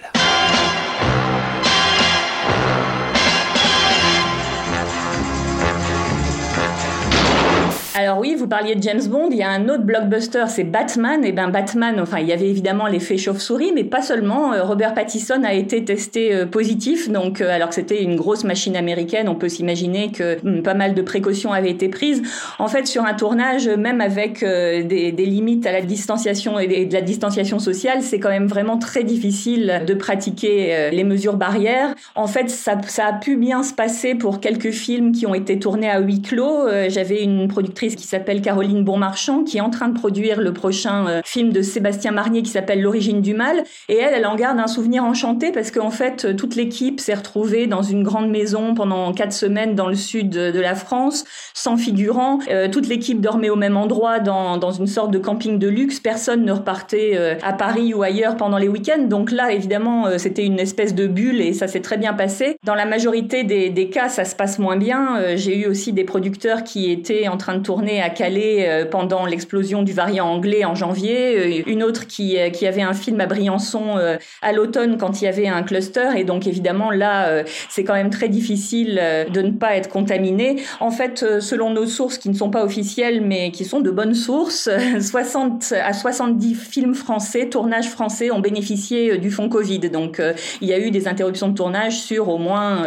Alors 7.98 8.18
oui, 8.18 8.34
vous 8.34 8.46
parliez 8.46 8.74
de 8.74 8.82
James 8.82 9.00
Bond, 9.08 9.30
il 9.30 9.38
y 9.38 9.42
a 9.42 9.48
un 9.48 9.70
autre 9.70 9.84
blockbuster, 9.84 10.44
c'est 10.48 10.64
Batman. 10.64 11.24
Et 11.24 11.32
ben 11.32 11.48
Batman, 11.48 11.98
enfin 11.98 12.18
il 12.18 12.26
y 12.26 12.32
avait 12.34 12.50
évidemment 12.50 12.88
l'effet 12.88 13.16
chauve-souris, 13.16 13.72
mais 13.74 13.84
pas 13.84 14.02
seulement. 14.02 14.52
Euh, 14.52 14.64
Robert 14.64 14.92
Pattinson 14.92 15.40
a 15.44 15.54
été 15.54 15.82
testé 15.82 16.34
euh, 16.34 16.44
positif, 16.44 17.10
donc 17.10 17.40
euh, 17.40 17.48
alors 17.48 17.70
que 17.70 17.74
c'était 17.74 18.02
une 18.02 18.16
grosse 18.16 18.44
machine 18.44 18.76
américaine, 18.76 19.30
on 19.30 19.34
peut 19.34 19.48
s'imaginer 19.48 20.12
que 20.12 20.36
hmm, 20.42 20.60
pas 20.60 20.74
mal 20.74 20.92
de 20.92 21.00
précautions 21.00 21.54
avaient 21.54 21.70
été 21.70 21.88
prises. 21.88 22.20
En 22.58 22.68
fait, 22.68 22.86
sur 22.86 23.02
un 23.06 23.14
tournage, 23.14 23.66
même 23.66 24.02
avec 24.02 24.40
des, 24.40 25.12
limites 25.16 25.66
à 25.66 25.72
la 25.72 25.80
distanciation 25.80 26.58
et 26.58 26.84
de 26.84 26.92
la 26.92 27.00
distanciation 27.00 27.58
sociale, 27.58 28.02
c'est 28.02 28.20
quand 28.20 28.28
même 28.28 28.46
vraiment 28.46 28.76
très 28.76 29.04
difficile 29.04 29.84
de 29.86 29.94
pratiquer 29.94 30.90
les 30.92 31.04
mesures 31.04 31.36
barrières. 31.36 31.94
En 32.14 32.26
fait, 32.26 32.50
ça 32.50 32.76
a 33.06 33.12
pu 33.14 33.36
bien 33.36 33.62
se 33.62 33.72
passer 33.72 34.14
pour 34.14 34.40
quelques 34.40 34.70
films 34.70 35.12
qui 35.12 35.26
ont 35.26 35.34
été 35.34 35.58
tournés 35.58 35.88
à 35.88 36.00
huis 36.00 36.20
clos. 36.20 36.68
J'avais 36.88 37.22
une 37.22 37.48
productrice 37.48 37.85
qui 37.94 38.06
s'appelle 38.06 38.42
Caroline 38.42 38.82
Bonmarchand 38.82 39.44
qui 39.44 39.58
est 39.58 39.60
en 39.60 39.70
train 39.70 39.88
de 39.88 39.98
produire 39.98 40.40
le 40.40 40.52
prochain 40.52 41.20
film 41.24 41.52
de 41.52 41.62
Sébastien 41.62 42.10
Marnier 42.10 42.42
qui 42.42 42.50
s'appelle 42.50 42.82
L'origine 42.82 43.20
du 43.20 43.34
mal. 43.34 43.62
Et 43.88 43.96
elle, 43.96 44.14
elle 44.14 44.26
en 44.26 44.34
garde 44.34 44.58
un 44.58 44.66
souvenir 44.66 45.04
enchanté 45.04 45.52
parce 45.52 45.70
qu'en 45.70 45.90
fait, 45.90 46.36
toute 46.36 46.56
l'équipe 46.56 47.00
s'est 47.00 47.14
retrouvée 47.14 47.66
dans 47.66 47.82
une 47.82 48.02
grande 48.02 48.30
maison 48.30 48.74
pendant 48.74 49.12
quatre 49.12 49.32
semaines 49.32 49.74
dans 49.74 49.88
le 49.88 49.94
sud 49.94 50.30
de 50.30 50.60
la 50.60 50.74
France, 50.74 51.24
sans 51.54 51.76
figurants. 51.76 52.38
Euh, 52.50 52.68
toute 52.68 52.88
l'équipe 52.88 53.20
dormait 53.20 53.50
au 53.50 53.56
même 53.56 53.76
endroit 53.76 54.20
dans, 54.20 54.56
dans 54.56 54.70
une 54.70 54.86
sorte 54.86 55.10
de 55.10 55.18
camping 55.18 55.58
de 55.58 55.68
luxe. 55.68 56.00
Personne 56.00 56.44
ne 56.44 56.52
repartait 56.52 57.12
euh, 57.14 57.34
à 57.42 57.52
Paris 57.52 57.94
ou 57.94 58.02
ailleurs 58.02 58.36
pendant 58.36 58.58
les 58.58 58.68
week-ends. 58.68 59.02
Donc 59.02 59.30
là, 59.30 59.52
évidemment, 59.52 60.06
euh, 60.06 60.18
c'était 60.18 60.44
une 60.44 60.58
espèce 60.58 60.94
de 60.94 61.06
bulle 61.06 61.40
et 61.40 61.52
ça 61.52 61.68
s'est 61.68 61.80
très 61.80 61.98
bien 61.98 62.14
passé. 62.14 62.56
Dans 62.64 62.74
la 62.74 62.86
majorité 62.86 63.44
des, 63.44 63.70
des 63.70 63.90
cas, 63.90 64.08
ça 64.08 64.24
se 64.24 64.34
passe 64.34 64.58
moins 64.58 64.76
bien. 64.76 65.36
J'ai 65.36 65.56
eu 65.58 65.66
aussi 65.66 65.92
des 65.92 66.04
producteurs 66.04 66.64
qui 66.64 66.90
étaient 66.90 67.28
en 67.28 67.36
train 67.36 67.56
de 67.56 67.62
tourner 67.62 67.75
à 68.00 68.10
Calais 68.10 68.86
pendant 68.90 69.26
l'explosion 69.26 69.82
du 69.82 69.92
variant 69.92 70.26
anglais 70.26 70.64
en 70.64 70.74
janvier. 70.74 71.68
Une 71.68 71.82
autre 71.82 72.06
qui, 72.06 72.36
qui 72.52 72.66
avait 72.66 72.82
un 72.82 72.94
film 72.94 73.20
à 73.20 73.26
Briançon 73.26 73.96
à 74.42 74.52
l'automne 74.52 74.96
quand 74.98 75.20
il 75.20 75.24
y 75.24 75.28
avait 75.28 75.48
un 75.48 75.62
cluster. 75.62 76.10
Et 76.16 76.24
donc 76.24 76.46
évidemment 76.46 76.90
là, 76.90 77.28
euh, 77.28 77.44
c'est 77.68 77.84
quand 77.84 77.94
même 77.94 78.10
très 78.10 78.28
difficile 78.28 78.98
euh, 79.00 79.24
de 79.24 79.42
ne 79.42 79.52
pas 79.52 79.76
être 79.76 79.88
contaminé. 79.88 80.62
En 80.80 80.90
fait, 80.90 81.22
euh, 81.22 81.40
selon 81.40 81.70
nos 81.70 81.86
sources 81.86 82.18
qui 82.18 82.28
ne 82.28 82.34
sont 82.34 82.50
pas 82.50 82.64
officielles 82.64 83.20
mais 83.20 83.50
qui 83.50 83.64
sont 83.64 83.80
de 83.80 83.90
bonnes 83.90 84.14
sources, 84.14 84.68
60 85.00 85.72
à 85.72 85.92
70 85.92 86.54
films 86.54 86.94
français, 86.94 87.48
tournages 87.48 87.88
français 87.88 88.30
ont 88.30 88.40
bénéficié 88.40 89.18
du 89.18 89.30
fonds 89.30 89.48
Covid. 89.48 89.90
Donc 89.90 90.20
il 90.60 90.68
y 90.68 90.72
a 90.72 90.78
eu 90.78 90.90
des 90.90 91.08
interruptions 91.08 91.48
de 91.48 91.54
tournage 91.54 91.98
sur 92.00 92.28
au 92.28 92.38
moins 92.38 92.84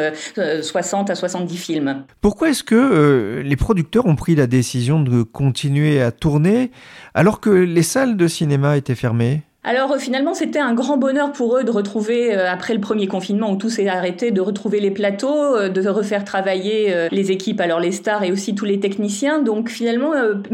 60 0.62 1.10
à 1.10 1.15
70 1.15 1.58
films. 1.58 2.03
Pourquoi 2.22 2.50
est-ce 2.50 2.63
que 2.63 3.41
les 3.43 3.55
producteurs 3.55 4.05
ont 4.05 4.15
pris 4.15 4.36
la 4.36 4.48
décision 4.48 4.79
de 4.80 5.24
continuer 5.24 6.02
à 6.02 6.12
tourner 6.12 6.72
alors 7.14 7.40
que 7.40 7.50
les 7.50 7.84
salles 7.84 8.18
de 8.18 8.28
cinéma 8.28 8.78
étaient 8.78 8.96
fermées? 8.96 9.44
Alors 9.62 9.92
euh, 9.92 9.98
finalement, 9.98 10.34
c'était 10.34 10.60
un 10.60 10.74
grand 10.74 10.96
bonheur 10.96 11.34
pour 11.34 11.58
eux 11.58 11.66
de 11.66 11.72
retrouver, 11.72 12.34
euh, 12.34 12.50
après 12.50 12.74
le 12.74 12.80
premier 12.80 13.08
confinement 13.08 13.51
où 13.51 13.58
tout 13.58 13.70
s'est 13.70 13.89
arrêté, 13.89 14.32
de 14.32 14.39
retrouver 14.39 14.80
les 14.80 14.89
plateaux, 14.89 15.56
euh, 15.58 15.68
de 15.68 15.86
refaire 15.89 16.24
travailler 16.24 17.10
les 17.12 17.32
équipes, 17.32 17.60
alors 17.60 17.80
les 17.80 17.92
stars 17.92 18.24
et 18.24 18.32
aussi 18.32 18.56
tous 18.56 18.66
les 18.66 18.80
techniciens. 18.80 19.42
Donc 19.42 19.70
finalement, 19.70 20.12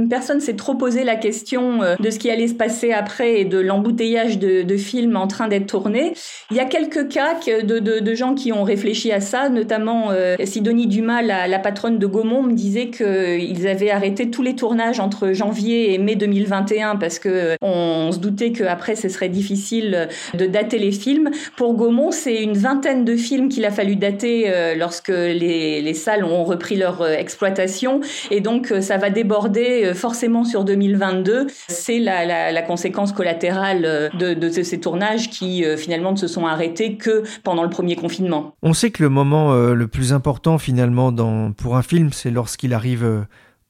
personne 0.09 0.39
s'est 0.39 0.55
trop 0.55 0.75
posé 0.75 1.03
la 1.03 1.15
question 1.15 1.79
de 1.99 2.09
ce 2.09 2.19
qui 2.19 2.29
allait 2.29 2.47
se 2.47 2.53
passer 2.53 2.91
après 2.91 3.41
et 3.41 3.45
de 3.45 3.59
l'embouteillage 3.59 4.39
de, 4.39 4.61
de, 4.63 4.77
films 4.77 5.15
en 5.15 5.27
train 5.27 5.47
d'être 5.47 5.67
tournés. 5.67 6.13
Il 6.51 6.57
y 6.57 6.59
a 6.59 6.65
quelques 6.65 7.09
cas 7.09 7.35
de, 7.35 7.79
de, 7.79 7.99
de, 7.99 8.15
gens 8.15 8.33
qui 8.33 8.53
ont 8.53 8.63
réfléchi 8.63 9.11
à 9.11 9.19
ça, 9.19 9.49
notamment 9.49 10.09
Sidonie 10.43 10.87
Dumas, 10.87 11.21
la, 11.21 11.47
la, 11.47 11.59
patronne 11.59 11.97
de 11.97 12.07
Gaumont, 12.07 12.43
me 12.43 12.53
disait 12.53 12.89
qu'ils 12.89 13.67
avaient 13.67 13.91
arrêté 13.91 14.29
tous 14.29 14.41
les 14.41 14.55
tournages 14.55 14.99
entre 14.99 15.33
janvier 15.33 15.93
et 15.93 15.97
mai 15.97 16.15
2021 16.15 16.95
parce 16.95 17.19
que 17.19 17.55
on, 17.61 18.11
se 18.11 18.19
doutait 18.19 18.51
qu'après 18.51 18.94
ce 18.95 19.09
serait 19.09 19.29
difficile 19.29 20.09
de 20.33 20.45
dater 20.45 20.79
les 20.79 20.91
films. 20.91 21.29
Pour 21.55 21.75
Gaumont, 21.75 22.11
c'est 22.11 22.41
une 22.41 22.57
vingtaine 22.57 23.05
de 23.05 23.15
films 23.15 23.49
qu'il 23.49 23.65
a 23.65 23.71
fallu 23.71 23.95
dater 23.95 24.45
euh, 24.47 24.75
lorsque 24.75 25.09
les, 25.09 25.81
les, 25.81 25.93
salles 25.93 26.23
ont 26.23 26.43
repris 26.43 26.75
leur 26.75 27.01
euh, 27.01 27.13
exploitation. 27.13 28.01
Et 28.31 28.41
donc, 28.41 28.71
euh, 28.71 28.81
ça 28.81 28.97
va 28.97 29.09
déborder 29.09 29.93
forcément 29.93 30.43
sur 30.43 30.63
2022. 30.63 31.47
C'est 31.67 31.99
la, 31.99 32.61
conséquence 32.63 33.11
collatérale 33.11 34.09
de, 34.17 34.49
ces 34.49 34.79
tournages 34.79 35.29
qui 35.29 35.63
finalement 35.77 36.11
ne 36.13 36.17
se 36.17 36.27
sont 36.27 36.45
arrêtés 36.45 36.95
que 36.95 37.23
pendant 37.43 37.63
le 37.63 37.69
premier 37.69 37.95
confinement. 37.95 38.55
On 38.63 38.73
sait 38.73 38.89
que 38.89 39.03
le 39.03 39.09
moment 39.09 39.53
le 39.53 39.87
plus 39.87 40.13
important 40.13 40.57
finalement 40.57 41.13
pour 41.55 41.75
un 41.75 41.83
film, 41.83 42.11
c'est 42.11 42.31
lorsqu'il 42.31 42.73
arrive 42.73 43.25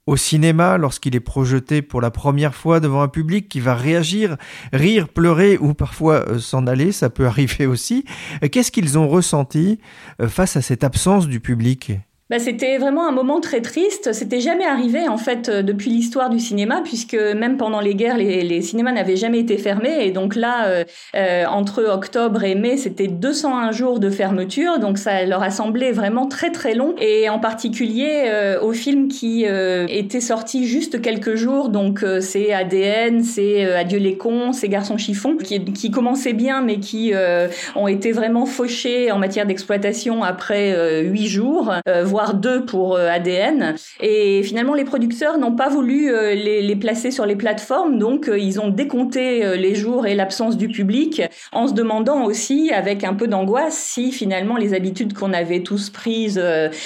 au 0.08 0.18
cinéma 0.18 0.78
lorsqu'il 0.78 1.16
est 1.16 1.20
projeté 1.20 1.82
pour 1.82 2.02
la 2.02 2.12
première 2.12 2.54
fois 2.54 2.80
devant 2.80 3.02
un 3.02 3.08
public 3.08 3.50
qui 3.50 3.60
va 3.60 3.76
réagir, 3.76 4.38
rire, 4.72 5.10
pleurer 5.10 5.58
ou 5.58 5.74
parfois 5.74 6.28
euh, 6.28 6.40
s'en 6.40 6.68
aller, 6.68 6.92
ça 6.92 7.10
peut 7.10 7.26
arriver 7.28 7.66
aussi. 7.66 8.06
Qu'est-ce 8.52 8.72
qu'ils 8.72 8.98
ont 8.98 9.08
ressenti 9.08 9.80
euh, 10.22 10.28
face 10.28 10.56
à 10.56 10.62
cette 10.62 10.84
absence 10.84 11.28
du 11.28 11.40
public? 11.40 11.94
Bah, 12.32 12.39
c'était 12.39 12.79
vraiment 12.79 13.08
un 13.08 13.12
moment 13.12 13.39
très 13.39 13.62
triste. 13.62 14.12
C'était 14.12 14.39
jamais 14.39 14.65
arrivé 14.65 15.08
en 15.08 15.17
fait 15.17 15.48
euh, 15.48 15.62
depuis 15.62 15.91
l'histoire 15.91 16.32
du 16.32 16.39
cinéma, 16.39 16.82
puisque 16.84 17.13
même 17.13 17.58
pendant 17.58 17.79
les 17.79 17.94
guerres, 17.94 18.17
les, 18.17 18.62
cinémas 18.63 18.94
n'avaient 18.94 19.15
jamais 19.15 19.38
été 19.38 19.60
fermés. 19.60 20.08
Et 20.08 20.12
donc 20.12 20.36
là, 20.36 20.65
euh, 20.65 20.84
euh 21.15 21.46
entre 21.46 21.84
octobre 21.84 22.44
et 22.44 22.55
mai, 22.55 22.77
c'était 22.77 23.08
201 23.08 23.72
jours 23.72 24.00
de 24.00 24.10
fermeture. 24.10 24.79
Donc 24.79 24.98
ça 24.98 25.24
leur 25.25 25.44
a 25.44 25.51
semblé 25.51 25.91
vraiment 25.91 26.25
très 26.25 26.51
très 26.51 26.74
long. 26.74 26.96
Et 27.00 27.29
en 27.29 27.38
particulier 27.38 28.24
euh, 28.25 28.60
aux 28.60 28.74
films 28.74 29.08
qui 29.08 29.46
étaient 29.46 30.20
sortis 30.20 30.65
juste 30.65 31.01
quelques 31.01 31.36
jours. 31.36 31.70
Donc 31.70 32.03
c'est 32.22 32.53
ADN, 32.53 33.24
c'est 33.24 33.72
Adieu 33.75 34.00
les 34.00 34.17
cons, 34.17 34.51
c'est 34.51 34.67
Garçon 34.67 34.98
chiffon, 34.98 35.38
qui, 35.38 35.63
qui 35.63 35.91
commençaient 35.91 36.34
bien, 36.34 36.62
mais 36.62 36.79
qui 36.79 37.13
ont 37.75 37.88
été 37.88 38.12
vraiment 38.12 38.46
fauchés 38.46 39.12
en 39.12 39.20
matière 39.20 39.46
d'exploitation 39.46 40.24
après 40.24 41.03
huit 41.03 41.27
jours 41.27 41.72
voire 42.15 42.34
deux 42.34 42.63
pour 42.63 42.95
euh, 42.95 43.10
ADN. 43.10 43.75
Et 44.00 44.41
finalement, 44.41 44.74
les 44.74 44.86
producteurs 44.86 45.38
n'ont 45.38 45.53
pas 45.53 45.67
voulu 45.67 46.13
euh, 46.13 46.34
les, 46.34 46.75
placer 46.77 47.12
sur 47.12 47.25
les 47.25 47.36
plateformes, 47.36 47.98
donc 47.98 48.29
euh, 48.29 48.39
ils 48.39 48.57
ont 48.62 48.69
décompté 48.69 49.57
les 49.57 49.75
jours 49.75 50.07
et 50.07 50.15
l'absence 50.15 50.55
du 50.55 50.69
public, 50.69 51.22
en 51.51 51.67
se 51.67 51.74
demandant 51.74 52.24
aussi, 52.24 52.72
avec 52.72 53.03
un 53.03 53.13
peu 53.13 53.27
d'angoisse, 53.27 53.75
si 53.75 54.13
finalement 54.13 54.55
les 54.55 54.74
habitudes 54.74 55.13
qu'on 55.13 55.34
avait 55.34 55.62
tous 55.62 55.89
prises 55.89 56.41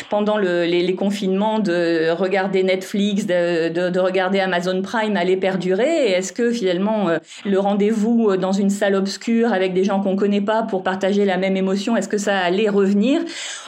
pendant 0.09 0.37
le, 0.37 0.65
les, 0.65 0.95
confinements 0.95 1.59
de 1.59 2.11
regarder 2.11 2.63
Netflix, 2.63 3.25
de, 3.25 3.69
de, 3.69 3.89
de, 3.89 3.99
regarder 3.99 4.39
Amazon 4.39 4.81
Prime 4.81 5.15
allaient 5.15 5.37
perdurer. 5.37 6.11
Est-ce 6.11 6.33
que 6.33 6.51
finalement 6.51 7.07
le 7.45 7.59
rendez-vous 7.59 8.35
dans 8.37 8.51
une 8.51 8.69
salle 8.69 8.95
obscure 8.95 9.53
avec 9.53 9.73
des 9.73 9.83
gens 9.83 10.01
qu'on 10.01 10.15
connaît 10.15 10.41
pas 10.41 10.63
pour 10.63 10.83
partager 10.83 11.25
la 11.25 11.37
même 11.37 11.57
émotion, 11.57 11.97
est-ce 11.97 12.09
que 12.09 12.17
ça 12.17 12.37
allait 12.37 12.69
revenir? 12.69 13.21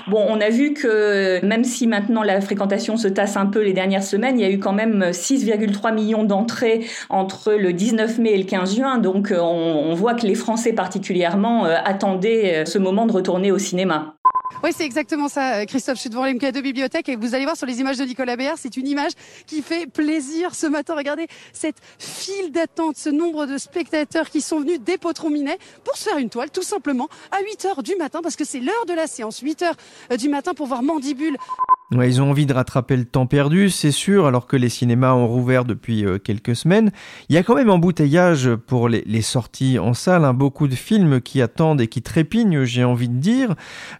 Bon, 0.07 0.23
on 0.27 0.39
a 0.41 0.49
vu 0.49 0.73
que 0.73 1.43
même 1.51 1.65
si 1.65 1.85
maintenant 1.85 2.23
la 2.23 2.39
fréquentation 2.39 2.95
se 2.95 3.09
tasse 3.09 3.35
un 3.35 3.45
peu 3.45 3.61
les 3.61 3.73
dernières 3.73 4.05
semaines, 4.05 4.39
il 4.39 4.41
y 4.41 4.45
a 4.45 4.49
eu 4.49 4.57
quand 4.57 4.71
même 4.71 5.09
6,3 5.11 5.93
millions 5.93 6.23
d'entrées 6.23 6.85
entre 7.09 7.51
le 7.51 7.73
19 7.73 8.19
mai 8.19 8.29
et 8.29 8.37
le 8.37 8.45
15 8.45 8.73
juin. 8.77 8.97
Donc 8.99 9.33
euh, 9.33 9.39
on, 9.41 9.93
voit 9.93 10.13
que 10.13 10.25
les 10.25 10.35
Français 10.35 10.71
particulièrement 10.71 11.65
euh, 11.65 11.75
attendaient 11.83 12.61
euh, 12.61 12.65
ce 12.65 12.77
moment 12.77 13.05
de 13.05 13.11
retourner 13.11 13.51
au 13.51 13.57
cinéma. 13.57 14.15
Oui, 14.63 14.71
c'est 14.75 14.85
exactement 14.85 15.27
ça, 15.27 15.65
Christophe. 15.65 15.95
Je 15.95 16.01
suis 16.01 16.09
devant 16.09 16.25
l'MK2 16.25 16.61
Bibliothèque 16.61 17.09
et 17.09 17.15
vous 17.15 17.33
allez 17.33 17.45
voir 17.45 17.57
sur 17.57 17.65
les 17.65 17.79
images 17.79 17.97
de 17.97 18.03
Nicolas 18.03 18.35
Béard, 18.35 18.57
c'est 18.59 18.77
une 18.77 18.87
image 18.87 19.13
qui 19.47 19.61
fait 19.63 19.87
plaisir 19.87 20.53
ce 20.53 20.67
matin. 20.67 20.95
Regardez 20.95 21.27
cette 21.51 21.77
file 21.97 22.51
d'attente, 22.51 22.95
ce 22.95 23.09
nombre 23.09 23.47
de 23.47 23.57
spectateurs 23.57 24.29
qui 24.29 24.41
sont 24.41 24.59
venus 24.59 24.79
des 24.79 24.97
Potrons-Minet 24.97 25.57
pour 25.83 25.97
se 25.97 26.03
faire 26.03 26.17
une 26.17 26.29
toile, 26.29 26.51
tout 26.51 26.61
simplement, 26.61 27.09
à 27.31 27.41
8 27.41 27.65
heures 27.65 27.83
du 27.83 27.95
matin, 27.95 28.19
parce 28.21 28.35
que 28.35 28.45
c'est 28.45 28.59
l'heure 28.59 28.85
de 28.87 28.93
la 28.93 29.07
séance, 29.07 29.39
8 29.39 29.63
heures 29.63 29.75
du 30.17 30.29
matin 30.29 30.53
pour 30.53 30.67
voir 30.67 30.83
Mandibule. 30.83 31.37
Ouais, 31.93 32.07
ils 32.07 32.21
ont 32.21 32.29
envie 32.29 32.45
de 32.45 32.53
rattraper 32.53 32.95
le 32.95 33.03
temps 33.03 33.25
perdu, 33.25 33.69
c'est 33.69 33.91
sûr, 33.91 34.25
alors 34.25 34.47
que 34.47 34.55
les 34.55 34.69
cinémas 34.69 35.11
ont 35.11 35.27
rouvert 35.27 35.65
depuis 35.65 36.05
euh, 36.05 36.19
quelques 36.19 36.55
semaines. 36.55 36.89
Il 37.27 37.35
y 37.35 37.37
a 37.37 37.43
quand 37.43 37.53
même 37.53 37.69
embouteillage 37.69 38.49
pour 38.55 38.87
les, 38.87 39.21
sorties 39.21 39.77
en 39.77 39.93
salle, 39.93 40.23
hein, 40.23 40.33
beaucoup 40.33 40.69
de 40.69 40.75
films 40.75 41.19
qui 41.19 41.41
attendent 41.41 41.81
et 41.81 41.87
qui 41.87 42.01
trépignent, 42.01 42.63
j'ai 42.63 42.85
envie 42.85 43.09
de 43.09 43.17
dire. 43.17 43.55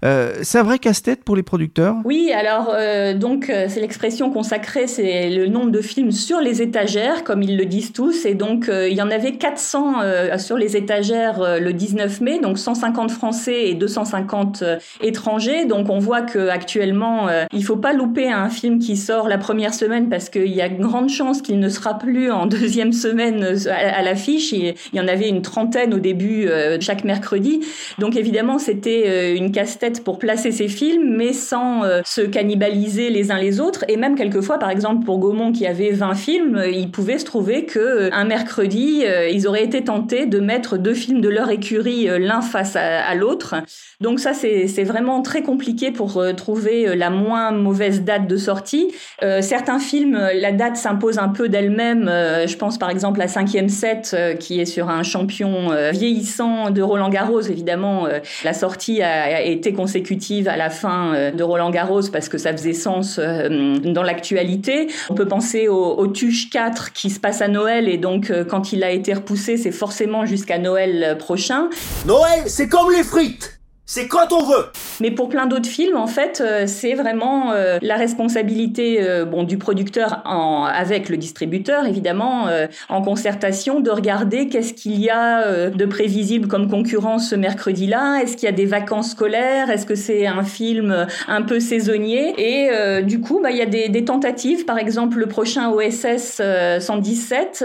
Euh, 0.05 0.35
c'est 0.41 0.59
un 0.59 0.63
vrai 0.63 0.79
casse-tête 0.79 1.25
pour 1.25 1.35
les 1.35 1.43
producteurs? 1.43 1.97
Oui, 2.05 2.31
alors 2.33 2.71
euh, 2.73 3.13
donc 3.13 3.51
c'est 3.67 3.81
l'expression 3.81 4.31
consacrée, 4.31 4.87
c'est 4.87 5.29
le 5.29 5.47
nombre 5.47 5.71
de 5.71 5.81
films 5.81 6.11
sur 6.11 6.39
les 6.39 6.61
étagères, 6.61 7.25
comme 7.25 7.41
ils 7.41 7.57
le 7.57 7.65
disent 7.65 7.91
tous, 7.91 8.25
et 8.25 8.35
donc 8.35 8.69
il 8.71 8.93
y 8.93 9.01
en 9.01 9.11
avait 9.11 9.33
400 9.33 10.37
sur 10.37 10.57
les 10.57 10.77
étagères 10.77 11.59
le 11.59 11.73
19 11.73 12.21
mai, 12.21 12.39
donc 12.39 12.57
150 12.57 13.11
Français 13.11 13.65
et 13.65 13.73
250 13.73 14.63
étrangers. 15.01 15.65
Donc 15.65 15.89
on 15.89 15.99
voit 15.99 16.21
que 16.21 16.47
actuellement 16.47 17.27
il 17.51 17.65
faut 17.65 17.80
pas 17.81 17.93
louper 17.93 18.31
un 18.31 18.49
film 18.49 18.79
qui 18.79 18.95
sort 18.95 19.27
la 19.27 19.37
première 19.37 19.73
semaine 19.73 20.09
parce 20.09 20.29
qu'il 20.29 20.47
y 20.47 20.61
a 20.61 20.69
grande 20.69 21.09
chance 21.09 21.41
qu'il 21.41 21.59
ne 21.59 21.69
sera 21.69 21.97
plus 21.97 22.31
en 22.31 22.45
deuxième 22.47 22.93
semaine 22.93 23.55
à, 23.69 24.01
l'affiche. 24.01 24.51
Il 24.53 24.75
y 24.93 24.99
en 24.99 25.07
avait 25.07 25.27
une 25.27 25.41
trentaine 25.41 25.93
au 25.93 25.99
début 25.99 26.47
chaque 26.79 27.03
mercredi. 27.03 27.61
Donc 27.99 28.15
évidemment, 28.15 28.59
c'était 28.59 29.35
une 29.35 29.51
casse-tête 29.51 30.03
pour 30.03 30.19
placer 30.19 30.51
ces 30.51 30.67
films, 30.67 31.15
mais 31.17 31.33
sans 31.33 31.81
se 32.05 32.21
cannibaliser 32.21 33.09
les 33.09 33.31
uns 33.31 33.39
les 33.39 33.59
autres. 33.59 33.85
Et 33.87 33.97
même 33.97 34.15
quelquefois, 34.15 34.57
par 34.57 34.69
exemple, 34.69 35.05
pour 35.05 35.19
Gaumont 35.19 35.51
qui 35.51 35.67
avait 35.67 35.91
20 35.91 36.13
films, 36.15 36.63
il 36.71 36.91
pouvait 36.91 37.17
se 37.17 37.25
trouver 37.25 37.65
que 37.65 38.11
un 38.13 38.25
mercredi, 38.25 39.03
ils 39.31 39.47
auraient 39.47 39.63
été 39.63 39.83
tentés 39.83 40.25
de 40.25 40.39
mettre 40.39 40.77
deux 40.77 40.93
films 40.93 41.21
de 41.21 41.29
leur 41.29 41.49
écurie 41.49 42.07
l'un 42.19 42.41
face 42.41 42.75
à, 42.75 43.13
l'autre. 43.15 43.55
Donc 43.99 44.19
ça, 44.19 44.33
c'est 44.33 44.83
vraiment 44.83 45.21
très 45.21 45.41
compliqué 45.41 45.91
pour 45.91 46.17
euh, 46.17 46.33
trouver 46.33 46.87
euh, 46.87 46.95
la 46.95 47.09
moins 47.09 47.51
date 47.71 48.27
de 48.27 48.37
sortie. 48.37 48.93
Euh, 49.23 49.41
certains 49.41 49.79
films, 49.79 50.19
la 50.33 50.51
date 50.51 50.77
s'impose 50.77 51.17
un 51.17 51.29
peu 51.29 51.49
d'elle-même. 51.49 52.05
je 52.05 52.55
pense 52.55 52.77
par 52.77 52.89
exemple 52.89 53.21
à 53.21 53.27
Cinquième 53.27 53.69
Set, 53.69 54.15
qui 54.39 54.59
est 54.59 54.65
sur 54.65 54.89
un 54.89 55.03
champion 55.03 55.69
vieillissant 55.91 56.69
de 56.69 56.81
Roland 56.81 57.09
Garros. 57.09 57.41
Évidemment, 57.41 58.07
la 58.43 58.53
sortie 58.53 59.01
a, 59.01 59.41
été 59.41 59.73
consécutive 59.73 60.47
à 60.47 60.57
la 60.57 60.69
fin 60.69 61.31
de 61.31 61.43
Roland 61.43 61.69
Garros 61.69 62.09
parce 62.11 62.29
que 62.29 62.37
ça 62.37 62.51
faisait 62.51 62.73
sens 62.73 63.19
dans 63.19 64.03
l'actualité. 64.03 64.87
On 65.09 65.15
peut 65.15 65.27
penser 65.27 65.67
au, 65.67 65.97
au 65.97 66.07
Tuche 66.07 66.49
4 66.49 66.93
qui 66.93 67.09
se 67.09 67.19
passe 67.19 67.41
à 67.41 67.47
Noël 67.47 67.87
et 67.87 67.97
donc 67.97 68.31
quand 68.49 68.73
il 68.73 68.83
a 68.83 68.91
été 68.91 69.13
repoussé, 69.13 69.57
c'est 69.57 69.71
forcément 69.71 70.25
jusqu'à 70.25 70.57
Noël 70.57 71.15
prochain. 71.17 71.69
Noël, 72.05 72.43
c'est 72.47 72.67
comme 72.67 72.91
les 72.91 73.03
frites 73.03 73.60
c'est 73.85 74.07
quand 74.07 74.31
on 74.31 74.43
veut. 74.43 74.65
Mais 75.01 75.11
pour 75.11 75.27
plein 75.27 75.47
d'autres 75.47 75.67
films, 75.67 75.97
en 75.97 76.07
fait, 76.07 76.41
euh, 76.41 76.63
c'est 76.67 76.93
vraiment 76.93 77.51
euh, 77.51 77.77
la 77.81 77.95
responsabilité 77.95 79.01
euh, 79.01 79.25
bon 79.25 79.43
du 79.43 79.57
producteur 79.57 80.21
en, 80.25 80.63
avec 80.63 81.09
le 81.09 81.17
distributeur, 81.17 81.85
évidemment, 81.85 82.47
en 82.89 83.01
concertation, 83.01 83.79
de 83.79 83.89
regarder 83.89 84.47
qu'est-ce 84.47 84.73
qu'il 84.73 84.99
y 84.99 85.09
a 85.09 85.69
de 85.69 85.85
prévisible 85.85 86.47
comme 86.47 86.69
concurrence 86.69 87.29
ce 87.29 87.35
mercredi-là. 87.35 88.21
Est-ce 88.21 88.37
qu'il 88.37 88.45
y 88.45 88.49
a 88.49 88.55
des 88.55 88.65
vacances 88.65 89.11
scolaires? 89.11 89.69
Est-ce 89.69 89.85
que 89.85 89.95
c'est 89.95 90.27
un 90.27 90.43
film 90.43 91.07
un 91.27 91.41
peu 91.41 91.59
saisonnier? 91.59 92.33
Et 92.37 93.03
du 93.03 93.19
coup, 93.19 93.39
bah, 93.41 93.51
il 93.51 93.57
y 93.57 93.61
a 93.61 93.65
des, 93.65 93.89
des, 93.89 94.05
tentatives. 94.05 94.65
Par 94.65 94.77
exemple, 94.77 95.17
le 95.17 95.27
prochain 95.27 95.69
OSS 95.69 96.41
117 96.79 97.57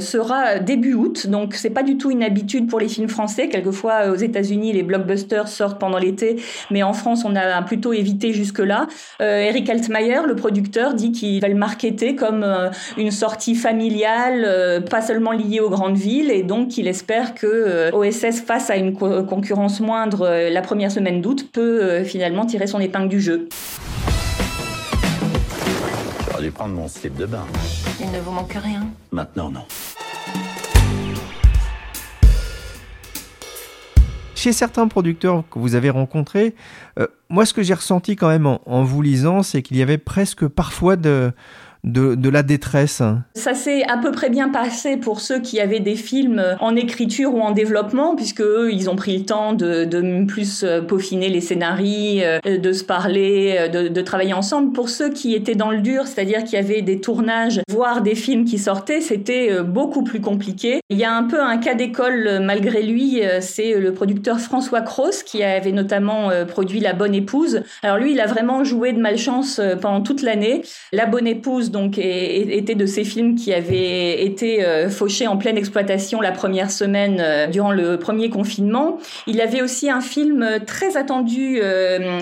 sera 0.00 0.58
début 0.58 0.94
août, 0.94 1.26
donc 1.26 1.54
c'est 1.54 1.70
pas 1.70 1.82
du 1.82 1.96
tout 1.96 2.10
une 2.10 2.22
habitude 2.22 2.68
pour 2.68 2.80
les 2.80 2.88
films 2.88 3.08
français. 3.08 3.48
Quelquefois, 3.48 4.10
aux 4.10 4.16
États-Unis, 4.16 4.72
les 4.72 4.82
blockbusters 4.82 5.48
sortent 5.56 5.78
pendant 5.78 5.98
l'été, 5.98 6.36
mais 6.70 6.82
en 6.82 6.92
France, 6.92 7.24
on 7.24 7.34
a 7.34 7.62
plutôt 7.62 7.92
évité 7.92 8.32
jusque-là. 8.32 8.86
Euh, 9.20 9.40
Eric 9.40 9.68
Altmaier, 9.70 10.20
le 10.26 10.36
producteur, 10.36 10.94
dit 10.94 11.12
qu'il 11.12 11.40
va 11.40 11.48
le 11.48 11.54
marketer 11.54 12.14
comme 12.14 12.42
euh, 12.42 12.70
une 12.96 13.10
sortie 13.10 13.54
familiale, 13.54 14.44
euh, 14.46 14.80
pas 14.80 15.00
seulement 15.00 15.32
liée 15.32 15.60
aux 15.60 15.70
grandes 15.70 15.96
villes, 15.96 16.30
et 16.30 16.42
donc 16.42 16.78
il 16.78 16.86
espère 16.86 17.34
que 17.34 17.90
OSS, 17.92 18.40
face 18.40 18.70
à 18.70 18.76
une 18.76 18.94
concurrence 18.94 19.80
moindre 19.80 20.28
la 20.50 20.62
première 20.62 20.90
semaine 20.90 21.20
d'août, 21.20 21.48
peut 21.52 22.04
finalement 22.04 22.46
tirer 22.46 22.66
son 22.66 22.80
épingle 22.80 23.08
du 23.08 23.20
jeu. 23.20 23.48
J'aurais 26.28 26.42
dû 26.42 26.50
prendre 26.50 26.74
mon 26.74 26.88
slip 26.88 27.16
de 27.16 27.26
bain. 27.26 27.44
Il 28.00 28.10
ne 28.10 28.18
vous 28.20 28.30
manque 28.30 28.52
rien? 28.52 28.86
Maintenant, 29.10 29.50
non. 29.50 29.62
Chez 34.46 34.52
certains 34.52 34.86
producteurs 34.86 35.42
que 35.50 35.58
vous 35.58 35.74
avez 35.74 35.90
rencontrés, 35.90 36.54
euh, 37.00 37.08
moi 37.28 37.44
ce 37.44 37.52
que 37.52 37.64
j'ai 37.64 37.74
ressenti 37.74 38.14
quand 38.14 38.28
même 38.28 38.46
en 38.46 38.84
vous 38.84 39.02
lisant, 39.02 39.42
c'est 39.42 39.60
qu'il 39.60 39.76
y 39.76 39.82
avait 39.82 39.98
presque 39.98 40.46
parfois 40.46 40.94
de, 40.94 41.32
de, 41.86 42.28
la 42.28 42.42
détresse 42.42 43.02
Ça 43.34 43.54
s'est 43.54 43.84
à 43.84 43.96
peu 43.96 44.10
près 44.10 44.28
bien 44.28 44.48
passé 44.48 44.96
pour 44.96 45.20
ceux 45.20 45.40
qui 45.40 45.60
avaient 45.60 45.80
des 45.80 45.94
films 45.94 46.42
en 46.60 46.74
écriture 46.74 47.34
ou 47.34 47.40
en 47.40 47.52
développement, 47.52 48.16
puisque 48.16 48.40
eux, 48.40 48.70
ils 48.72 48.90
ont 48.90 48.96
pris 48.96 49.16
le 49.16 49.24
temps 49.24 49.52
de, 49.52 50.24
plus 50.26 50.64
euh, 50.64 50.80
peaufiner 50.80 51.28
les 51.28 51.40
scénarios, 51.40 51.86
euh, 51.86 52.58
de 52.58 52.72
se 52.72 52.84
parler, 52.84 53.56
euh, 53.58 53.68
de, 53.68 53.88
de, 53.88 54.00
travailler 54.00 54.32
ensemble. 54.32 54.72
Pour 54.72 54.88
ceux 54.88 55.10
qui 55.10 55.34
étaient 55.34 55.54
dans 55.54 55.70
le 55.70 55.78
dur, 55.78 56.06
c'est-à-dire 56.06 56.44
qu'il 56.44 56.54
y 56.54 56.62
avait 56.62 56.82
des 56.82 57.00
tournages, 57.00 57.60
voire 57.70 58.02
des 58.02 58.14
films 58.14 58.44
qui 58.44 58.58
sortaient, 58.58 59.00
c'était 59.00 59.62
beaucoup 59.62 60.02
plus 60.02 60.20
compliqué. 60.20 60.80
Il 60.90 60.98
y 60.98 61.04
a 61.04 61.12
un 61.12 61.24
peu 61.24 61.40
un 61.40 61.58
cas 61.58 61.74
d'école 61.74 62.40
malgré 62.42 62.82
lui, 62.82 63.20
c'est 63.40 63.78
le 63.78 63.92
producteur 63.92 64.40
François 64.40 64.80
Cross 64.80 65.22
qui 65.22 65.42
avait 65.42 65.72
notamment 65.72 66.30
produit 66.46 66.80
La 66.80 66.92
Bonne 66.92 67.14
Épouse. 67.14 67.62
Alors 67.82 67.98
lui, 67.98 68.12
il 68.12 68.20
a 68.20 68.26
vraiment 68.26 68.64
joué 68.64 68.92
de 68.92 69.00
malchance 69.00 69.60
pendant 69.80 70.00
toute 70.00 70.22
l'année. 70.22 70.62
La 70.92 71.06
Bonne 71.06 71.26
Épouse, 71.26 71.70
donc 71.76 71.98
était 71.98 72.74
de 72.74 72.86
ces 72.86 73.04
films 73.04 73.34
qui 73.34 73.52
avaient 73.52 74.24
été 74.24 74.64
euh, 74.64 74.88
fauchés 74.88 75.26
en 75.26 75.36
pleine 75.36 75.58
exploitation 75.58 76.22
la 76.22 76.32
première 76.32 76.70
semaine 76.70 77.18
euh, 77.20 77.48
durant 77.48 77.70
le 77.70 77.98
premier 77.98 78.30
confinement. 78.30 78.98
Il 79.26 79.42
avait 79.42 79.60
aussi 79.60 79.90
un 79.90 80.00
film 80.00 80.42
euh, 80.42 80.58
très 80.58 80.96
attendu 80.96 81.58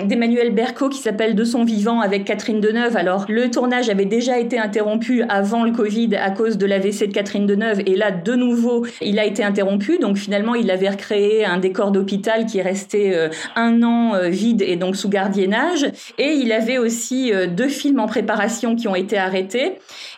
d'Emmanuel 0.05 0.53
Berco 0.53 0.89
qui 0.89 0.99
s'appelle 0.99 1.35
De 1.35 1.43
son 1.45 1.63
vivant 1.63 2.01
avec 2.01 2.25
Catherine 2.25 2.59
Deneuve. 2.59 2.97
Alors 2.97 3.25
le 3.29 3.49
tournage 3.49 3.89
avait 3.89 4.05
déjà 4.05 4.39
été 4.39 4.59
interrompu 4.59 5.23
avant 5.29 5.63
le 5.63 5.71
Covid 5.71 6.15
à 6.15 6.31
cause 6.31 6.57
de 6.57 6.65
l'AVC 6.65 7.07
de 7.07 7.13
Catherine 7.13 7.45
Deneuve 7.45 7.81
et 7.85 7.95
là 7.95 8.11
de 8.11 8.33
nouveau 8.33 8.85
il 9.01 9.19
a 9.19 9.25
été 9.25 9.43
interrompu. 9.43 9.99
Donc 9.99 10.17
finalement 10.17 10.55
il 10.55 10.69
avait 10.69 10.89
recréé 10.89 11.45
un 11.45 11.57
décor 11.57 11.91
d'hôpital 11.91 12.45
qui 12.45 12.57
est 12.57 12.63
resté 12.63 13.15
un 13.55 13.83
an 13.83 14.13
vide 14.29 14.61
et 14.61 14.75
donc 14.75 14.95
sous 14.95 15.09
gardiennage. 15.09 15.85
Et 16.17 16.31
il 16.33 16.51
avait 16.51 16.77
aussi 16.77 17.31
deux 17.47 17.69
films 17.69 17.99
en 17.99 18.07
préparation 18.07 18.75
qui 18.75 18.87
ont 18.87 18.95
été 18.95 19.17
arrêtés 19.17 19.34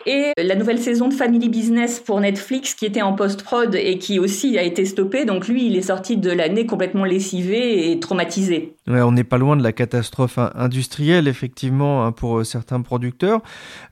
et 0.06 0.32
la 0.38 0.56
nouvelle 0.56 0.80
saison 0.80 1.08
de 1.08 1.13
Family 1.13 1.49
Business 1.49 1.99
pour 1.99 2.19
Netflix 2.19 2.73
qui 2.73 2.86
était 2.86 3.01
en 3.01 3.13
post-prod 3.13 3.75
et 3.75 3.97
qui 3.97 4.19
aussi 4.19 4.58
a 4.58 4.63
été 4.63 4.86
stoppée. 4.86 5.25
Donc 5.25 5.47
lui, 5.47 5.65
il 5.65 5.75
est 5.75 5.82
sorti 5.82 6.17
de 6.17 6.32
l'année 6.32 6.65
complètement 6.65 7.06
lessivé 7.06 7.91
et 7.91 7.99
traumatisé. 7.99 8.76
On 8.88 9.12
n'est 9.12 9.23
pas 9.23 9.38
loin 9.38 9.56
de 9.56 9.63
la 9.63 9.73
catastrophe 9.73 10.39
industrielle, 10.56 11.28
effectivement, 11.28 12.06
hein, 12.06 12.12
pour 12.12 12.39
euh, 12.39 12.43
certains 12.43 12.82
producteurs. 12.82 13.41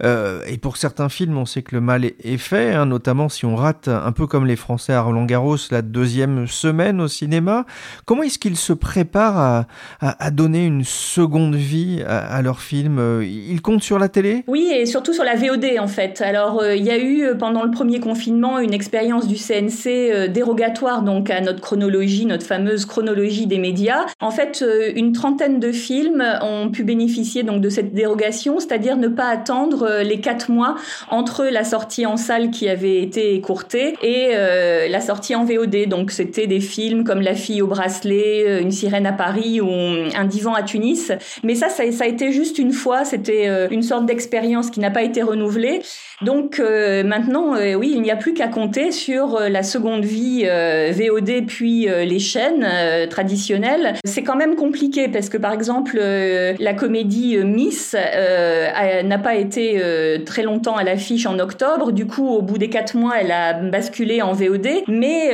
Euh, 0.04 0.42
et 0.48 0.58
pour 0.58 0.78
certains 0.78 1.10
films, 1.10 1.38
on 1.38 1.46
sait 1.46 1.62
que 1.62 1.76
le 1.76 1.82
mal 1.82 2.06
est 2.06 2.38
fait, 2.38 2.74
hein, 2.74 2.86
notamment 2.86 3.30
si 3.30 3.46
on 3.46 3.56
rate, 3.56 3.88
un 3.88 4.12
peu 4.12 4.28
comme 4.28 4.46
les 4.46 4.56
Français 4.56 4.94
à 4.94 5.02
Roland 5.02 5.26
Garros, 5.26 5.58
la 5.72 5.82
deuxième 5.82 6.48
semaine 6.48 7.02
au 7.02 7.08
cinéma. 7.08 7.66
Comment 8.06 8.24
est-ce 8.24 8.40
qu'ils 8.40 8.58
se 8.58 8.74
préparent 8.74 9.66
à, 10.00 10.32
donner 10.32 10.66
une 10.66 10.84
seconde 10.84 11.56
vie 11.56 12.04
à, 12.06 12.20
à 12.20 12.42
leur 12.42 12.62
film 12.62 13.22
Ils 13.22 13.62
comptent 13.62 13.84
sur 13.84 14.00
la 14.00 14.10
télé? 14.10 14.44
Oui, 14.48 14.72
et 14.74 14.86
surtout 14.86 15.14
sur 15.14 15.24
la 15.24 15.36
VOD 15.36 15.66
en 15.80 15.88
fait. 15.88 16.22
Alors 16.22 16.62
euh, 16.62 16.76
il 16.76 16.84
y 16.84 16.92
a 16.92 16.98
eu 16.98 17.24
euh, 17.24 17.36
pendant 17.36 17.64
le 17.64 17.72
premier 17.72 18.00
confinement 18.00 18.60
une 18.60 18.74
expérience 18.74 19.28
du 19.28 19.36
CNC 19.36 19.88
euh, 19.88 20.28
dérogatoire 20.28 21.02
donc 21.02 21.30
à 21.30 21.42
notre 21.42 21.62
chronologie, 21.62 22.26
notre 22.26 22.46
fameuse 22.46 22.86
chronologie 22.86 23.48
des 23.48 23.58
médias. 23.58 24.06
En 24.20 24.32
fait, 24.32 24.64
une 24.96 25.12
trentaine 25.12 25.60
de 25.60 25.72
films 25.72 26.24
ont 26.42 26.70
pu 26.70 26.84
bénéficier 26.84 27.44
donc 27.44 27.62
de 27.62 27.70
cette 27.70 27.94
dérogation, 27.94 28.60
c'est-à-dire 28.60 28.98
ne 28.98 29.08
pas 29.08 29.28
attendre 29.28 30.02
les 30.04 30.20
quatre 30.20 30.52
mois 30.52 30.76
entre 31.10 31.46
la 31.46 31.64
sortie 31.64 32.06
en 32.06 32.18
salle 32.18 32.52
qui 32.52 32.68
avait 32.68 33.02
été 33.02 33.34
écourtée 33.36 33.96
et 34.02 34.32
la 34.90 35.02
sortie 35.02 35.36
en 35.36 35.46
VOD. 35.46 35.88
Donc 35.88 36.12
c'était 36.12 36.48
des 36.48 36.60
films 36.60 37.04
comme 37.04 37.22
La 37.22 37.36
fille 37.36 37.62
au 37.62 37.68
bracelet, 37.68 38.62
Une 38.62 38.72
sirène 38.72 39.06
à 39.06 39.14
Paris 39.14 39.62
ou 39.62 39.70
Un 39.70 40.26
divan 40.26 40.54
à 40.54 40.64
Tunis. 40.64 41.12
Mais 41.44 41.56
ça, 41.56 41.70
ça, 41.70 41.84
a 41.84 42.08
été 42.08 42.32
juste 42.32 42.60
une 42.60 42.72
fois. 42.72 43.06
C'était 43.06 43.68
une 43.72 43.84
sorte 43.84 44.06
d'expérience 44.06 44.70
qui 44.70 44.80
n'a 44.80 44.92
pas 44.92 45.04
été 45.04 45.22
renouvelé. 45.22 45.82
Donc 46.22 46.60
euh, 46.60 47.04
maintenant, 47.04 47.56
euh, 47.56 47.74
oui, 47.74 47.92
il 47.94 48.02
n'y 48.02 48.12
a 48.12 48.16
plus 48.16 48.34
qu'à 48.34 48.48
compter 48.48 48.92
sur 48.92 49.36
euh, 49.36 49.50
la 49.50 49.64
seconde 49.64 50.06
vie 50.06 50.46
VOD 50.46 51.46
puis 51.48 51.88
les 51.88 52.20
chaînes 52.20 52.68
traditionnelles. 53.10 53.96
C'est 54.06 54.24
quand 54.24 54.36
même 54.36 54.56
compliqué 54.56 54.75
parce 55.12 55.30
que 55.30 55.38
par 55.38 55.54
exemple, 55.54 55.98
la 55.98 56.74
comédie 56.74 57.38
Miss 57.44 57.96
n'a 57.96 59.18
pas 59.18 59.36
été 59.36 59.82
très 60.26 60.44
longtemps 60.44 60.76
à 60.76 60.84
l'affiche 60.84 61.26
en 61.26 61.40
octobre. 61.40 61.92
Du 61.92 62.06
coup, 62.06 62.28
au 62.28 62.42
bout 62.42 62.58
des 62.58 62.70
quatre 62.70 62.96
mois, 62.96 63.16
elle 63.20 63.32
a 63.32 63.54
basculé 63.54 64.22
en 64.22 64.34
VOD. 64.34 64.68
Mais 64.88 65.32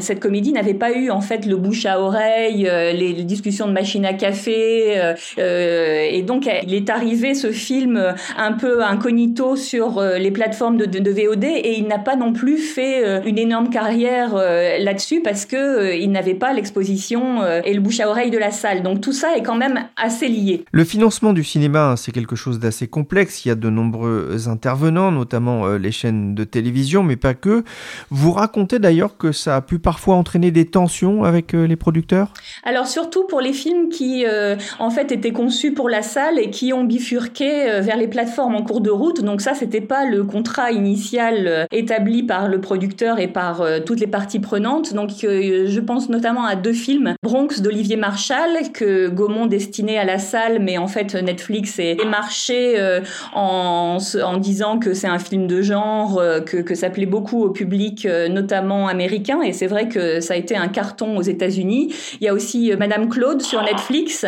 cette 0.00 0.20
comédie 0.20 0.52
n'avait 0.52 0.74
pas 0.74 0.92
eu 0.92 1.10
en 1.10 1.20
fait 1.20 1.46
le 1.46 1.56
bouche 1.56 1.86
à 1.86 2.00
oreille, 2.00 2.64
les, 2.64 3.24
discussions 3.24 3.66
de 3.66 3.72
machine 3.72 4.04
à 4.04 4.12
café. 4.12 5.12
et 5.38 6.22
donc, 6.22 6.48
il 6.66 6.74
est 6.74 6.90
arrivé 6.90 7.34
ce 7.34 7.50
film 7.50 8.14
un 8.36 8.52
peu 8.52 8.82
incognito 8.82 9.56
sur 9.56 9.98
euh, 9.98 10.18
les 10.18 10.30
plateformes 10.30 10.76
de, 10.76 10.86
de, 10.86 11.10
VOD 11.10 11.44
et 11.44 11.78
il 11.78 11.86
n'a 11.86 11.98
pas 11.98 12.16
non 12.16 12.32
plus 12.32 12.58
fait 12.58 13.04
euh, 13.04 13.20
une 13.24 13.38
énorme 13.38 13.70
carrière 13.70 14.34
euh, 14.36 14.78
là-dessus 14.78 15.20
parce 15.20 15.46
que 15.46 15.96
il 15.96 16.10
n'avait 16.10 16.34
pas 16.34 16.52
l'exposition 16.52 17.44
et 17.64 17.72
le 17.72 17.80
bouche 17.80 18.00
à 18.00 18.08
oreille 18.08 18.30
de 18.30 18.38
la 18.38 18.50
salle. 18.54 18.82
Donc 18.82 19.02
tout 19.02 19.12
ça 19.12 19.36
est 19.36 19.42
quand 19.42 19.56
même 19.56 19.84
assez 19.96 20.28
lié. 20.28 20.64
Le 20.72 20.84
financement 20.84 21.34
du 21.34 21.44
cinéma, 21.44 21.96
c'est 21.98 22.12
quelque 22.12 22.36
chose 22.36 22.58
d'assez 22.58 22.88
complexe. 22.88 23.44
Il 23.44 23.48
y 23.48 23.50
a 23.50 23.54
de 23.54 23.68
nombreux 23.68 24.48
intervenants, 24.48 25.12
notamment 25.12 25.68
les 25.74 25.92
chaînes 25.92 26.34
de 26.34 26.44
télévision, 26.44 27.02
mais 27.02 27.16
pas 27.16 27.34
que. 27.34 27.64
Vous 28.10 28.32
racontez 28.32 28.78
d'ailleurs 28.78 29.18
que 29.18 29.32
ça 29.32 29.56
a 29.56 29.60
pu 29.60 29.78
parfois 29.78 30.14
entraîner 30.14 30.50
des 30.50 30.64
tensions 30.64 31.24
avec 31.24 31.52
les 31.52 31.76
producteurs? 31.76 32.32
Alors 32.62 32.86
surtout 32.86 33.26
pour 33.26 33.42
les 33.42 33.52
films 33.52 33.90
qui 33.90 34.24
en 34.78 34.90
fait 34.90 35.12
étaient 35.12 35.32
conçus 35.32 35.72
pour 35.72 35.90
la 35.90 36.00
salle 36.00 36.38
et 36.38 36.48
qui 36.48 36.72
ont 36.72 36.84
bifurqué 36.84 37.80
vers 37.80 37.96
les 37.96 38.08
plateformes 38.08 38.54
en 38.54 38.62
cours 38.62 38.80
de 38.80 38.90
route. 38.90 39.22
Donc 39.22 39.40
ça, 39.40 39.54
c'était 39.54 39.80
pas 39.80 40.06
le 40.06 40.24
contrat 40.24 40.70
initial 40.70 41.66
établi 41.72 42.22
par 42.22 42.48
le 42.48 42.60
producteur 42.60 43.18
et 43.18 43.28
par 43.28 43.62
toutes 43.84 44.00
les 44.00 44.06
parties 44.06 44.40
prenantes. 44.40 44.94
Donc 44.94 45.10
je 45.20 45.80
pense 45.80 46.08
notamment 46.08 46.44
à 46.44 46.54
deux 46.54 46.72
films, 46.72 47.14
Bronx 47.22 47.60
d'Olivier 47.60 47.96
Que 48.74 49.08
Gaumont 49.08 49.46
destinait 49.46 49.96
à 49.96 50.04
la 50.04 50.18
salle, 50.18 50.58
mais 50.60 50.76
en 50.76 50.86
fait 50.86 51.14
Netflix 51.14 51.78
est 51.78 52.04
marché 52.04 52.74
euh, 52.78 53.00
en, 53.34 53.96
en 54.22 54.36
disant 54.36 54.78
que 54.78 54.92
c'est 54.92 55.06
un 55.06 55.18
film 55.18 55.46
de 55.46 55.62
genre, 55.62 56.18
euh, 56.18 56.40
que, 56.40 56.58
que 56.58 56.74
ça 56.74 56.90
plaît 56.90 57.06
beaucoup 57.06 57.42
au 57.42 57.50
public, 57.50 58.04
euh, 58.04 58.28
notamment 58.28 58.86
américain, 58.86 59.40
et 59.40 59.52
c'est 59.54 59.66
vrai 59.66 59.88
que 59.88 60.20
ça 60.20 60.34
a 60.34 60.36
été 60.36 60.56
un 60.56 60.68
carton 60.68 61.16
aux 61.16 61.22
États-Unis. 61.22 61.94
Il 62.20 62.24
y 62.24 62.28
a 62.28 62.34
aussi 62.34 62.72
Madame 62.78 63.08
Claude 63.08 63.40
sur 63.40 63.62
Netflix. 63.62 64.26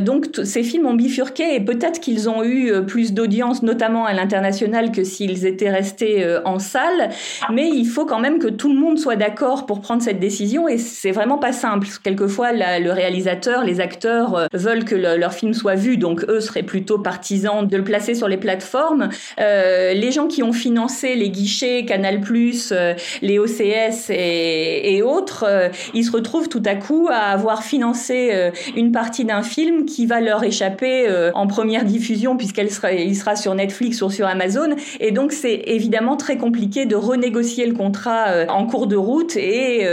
donc 0.00 0.26
ces 0.44 0.62
films 0.62 0.86
ont 0.86 0.94
bifurqué 0.94 1.56
et 1.56 1.60
peut-être 1.60 2.00
qu'ils 2.00 2.28
ont 2.28 2.44
eu 2.44 2.84
plus 2.86 3.12
d'audience, 3.14 3.62
notamment 3.62 4.06
à 4.06 4.12
l'international, 4.12 4.92
que 4.92 5.02
s'ils 5.02 5.44
étaient 5.44 5.70
restés 5.70 6.38
en 6.44 6.58
salle. 6.58 7.10
Mais 7.52 7.68
il 7.68 7.86
faut 7.86 8.06
quand 8.06 8.20
même 8.20 8.38
que 8.38 8.48
tout 8.48 8.72
le 8.72 8.78
monde 8.78 8.98
soit 8.98 9.16
d'accord 9.16 9.66
pour 9.66 9.80
prendre 9.80 10.02
cette 10.02 10.20
décision 10.20 10.68
et 10.68 10.78
c'est 10.78 11.12
vraiment 11.12 11.38
pas 11.38 11.52
simple. 11.52 11.88
Quelquefois, 12.02 12.52
le 12.52 12.90
réalisateur, 12.92 13.23
les 13.64 13.80
acteurs 13.80 14.36
euh, 14.36 14.46
veulent 14.52 14.84
que 14.84 14.94
leur 14.94 15.32
film 15.32 15.54
soit 15.54 15.74
vu, 15.74 15.96
donc 15.96 16.24
eux 16.28 16.40
seraient 16.40 16.62
plutôt 16.62 16.98
partisans 16.98 17.66
de 17.66 17.76
le 17.76 17.84
placer 17.84 18.14
sur 18.14 18.28
les 18.28 18.36
plateformes. 18.36 19.08
Euh, 19.40 19.92
les 19.94 20.12
gens 20.12 20.26
qui 20.26 20.42
ont 20.42 20.52
financé 20.52 21.14
les 21.14 21.30
guichets, 21.30 21.84
Canal+, 21.84 22.20
euh, 22.72 22.94
les 23.22 23.38
OCS 23.38 24.10
et, 24.10 25.02
autres, 25.02 25.44
euh, 25.46 25.68
ils 25.92 26.04
se 26.04 26.12
retrouvent 26.12 26.48
tout 26.48 26.62
à 26.64 26.74
coup 26.74 27.08
à 27.10 27.16
avoir 27.16 27.62
financé 27.62 28.50
une 28.76 28.92
partie 28.92 29.24
d'un 29.24 29.42
film 29.42 29.84
qui 29.84 30.06
va 30.06 30.20
leur 30.20 30.42
échapper 30.44 31.06
en 31.34 31.46
première 31.46 31.84
diffusion 31.84 32.36
puisqu'il 32.36 32.70
sera, 32.70 32.88
sera 33.14 33.36
sur 33.36 33.54
Netflix 33.54 34.02
ou 34.02 34.10
sur 34.10 34.26
Amazon. 34.26 34.74
Et 35.00 35.10
donc 35.10 35.32
c'est 35.32 35.62
évidemment 35.66 36.16
très 36.16 36.36
compliqué 36.36 36.86
de 36.86 36.96
renégocier 36.96 37.66
le 37.66 37.74
contrat 37.74 38.46
en 38.48 38.66
cours 38.66 38.86
de 38.86 38.96
route 38.96 39.36
et 39.36 39.86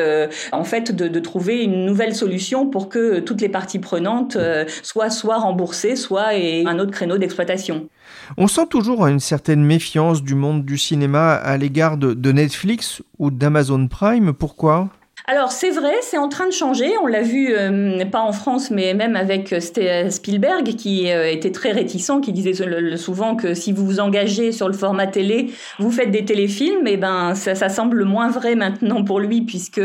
en 0.51 0.63
fait 0.63 0.91
de 0.91 1.19
trouver 1.19 1.63
une 1.63 1.85
nouvelle 1.85 2.15
solution 2.15 2.67
pour 2.67 2.89
que 2.89 3.10
toutes 3.19 3.41
les 3.41 3.49
parties 3.49 3.79
prenantes 3.79 4.35
euh, 4.35 4.65
soient 4.83 5.09
soit 5.09 5.37
remboursées, 5.37 5.95
soit 5.95 6.29
un 6.65 6.79
autre 6.79 6.91
créneau 6.91 7.17
d'exploitation. 7.17 7.89
On 8.37 8.47
sent 8.47 8.67
toujours 8.69 9.07
une 9.07 9.19
certaine 9.19 9.63
méfiance 9.63 10.23
du 10.23 10.35
monde 10.35 10.65
du 10.65 10.77
cinéma 10.77 11.33
à 11.33 11.57
l'égard 11.57 11.97
de 11.97 12.31
Netflix 12.31 13.01
ou 13.19 13.31
d'Amazon 13.31 13.87
Prime. 13.87 14.33
Pourquoi? 14.33 14.89
Alors 15.31 15.53
c'est 15.53 15.69
vrai, 15.69 15.93
c'est 16.01 16.17
en 16.17 16.27
train 16.27 16.45
de 16.45 16.51
changer. 16.51 16.91
On 17.01 17.07
l'a 17.07 17.21
vu 17.21 17.55
euh, 17.55 18.03
pas 18.03 18.19
en 18.19 18.33
France, 18.33 18.69
mais 18.69 18.93
même 18.93 19.15
avec 19.15 19.53
euh, 19.53 20.09
Spielberg 20.09 20.75
qui 20.75 21.09
euh, 21.09 21.31
était 21.31 21.53
très 21.53 21.71
réticent, 21.71 22.19
qui 22.21 22.33
disait 22.33 22.51
souvent 22.97 23.37
que 23.37 23.53
si 23.53 23.71
vous 23.71 23.85
vous 23.85 24.01
engagez 24.01 24.51
sur 24.51 24.67
le 24.67 24.73
format 24.73 25.07
télé, 25.07 25.49
vous 25.79 25.89
faites 25.89 26.11
des 26.11 26.25
téléfilms. 26.25 26.85
Et 26.85 26.97
ben 26.97 27.33
ça, 27.33 27.69
semble 27.69 28.03
moins 28.03 28.27
vrai 28.27 28.55
maintenant 28.55 29.05
pour 29.05 29.21
lui 29.21 29.43
puisque 29.43 29.81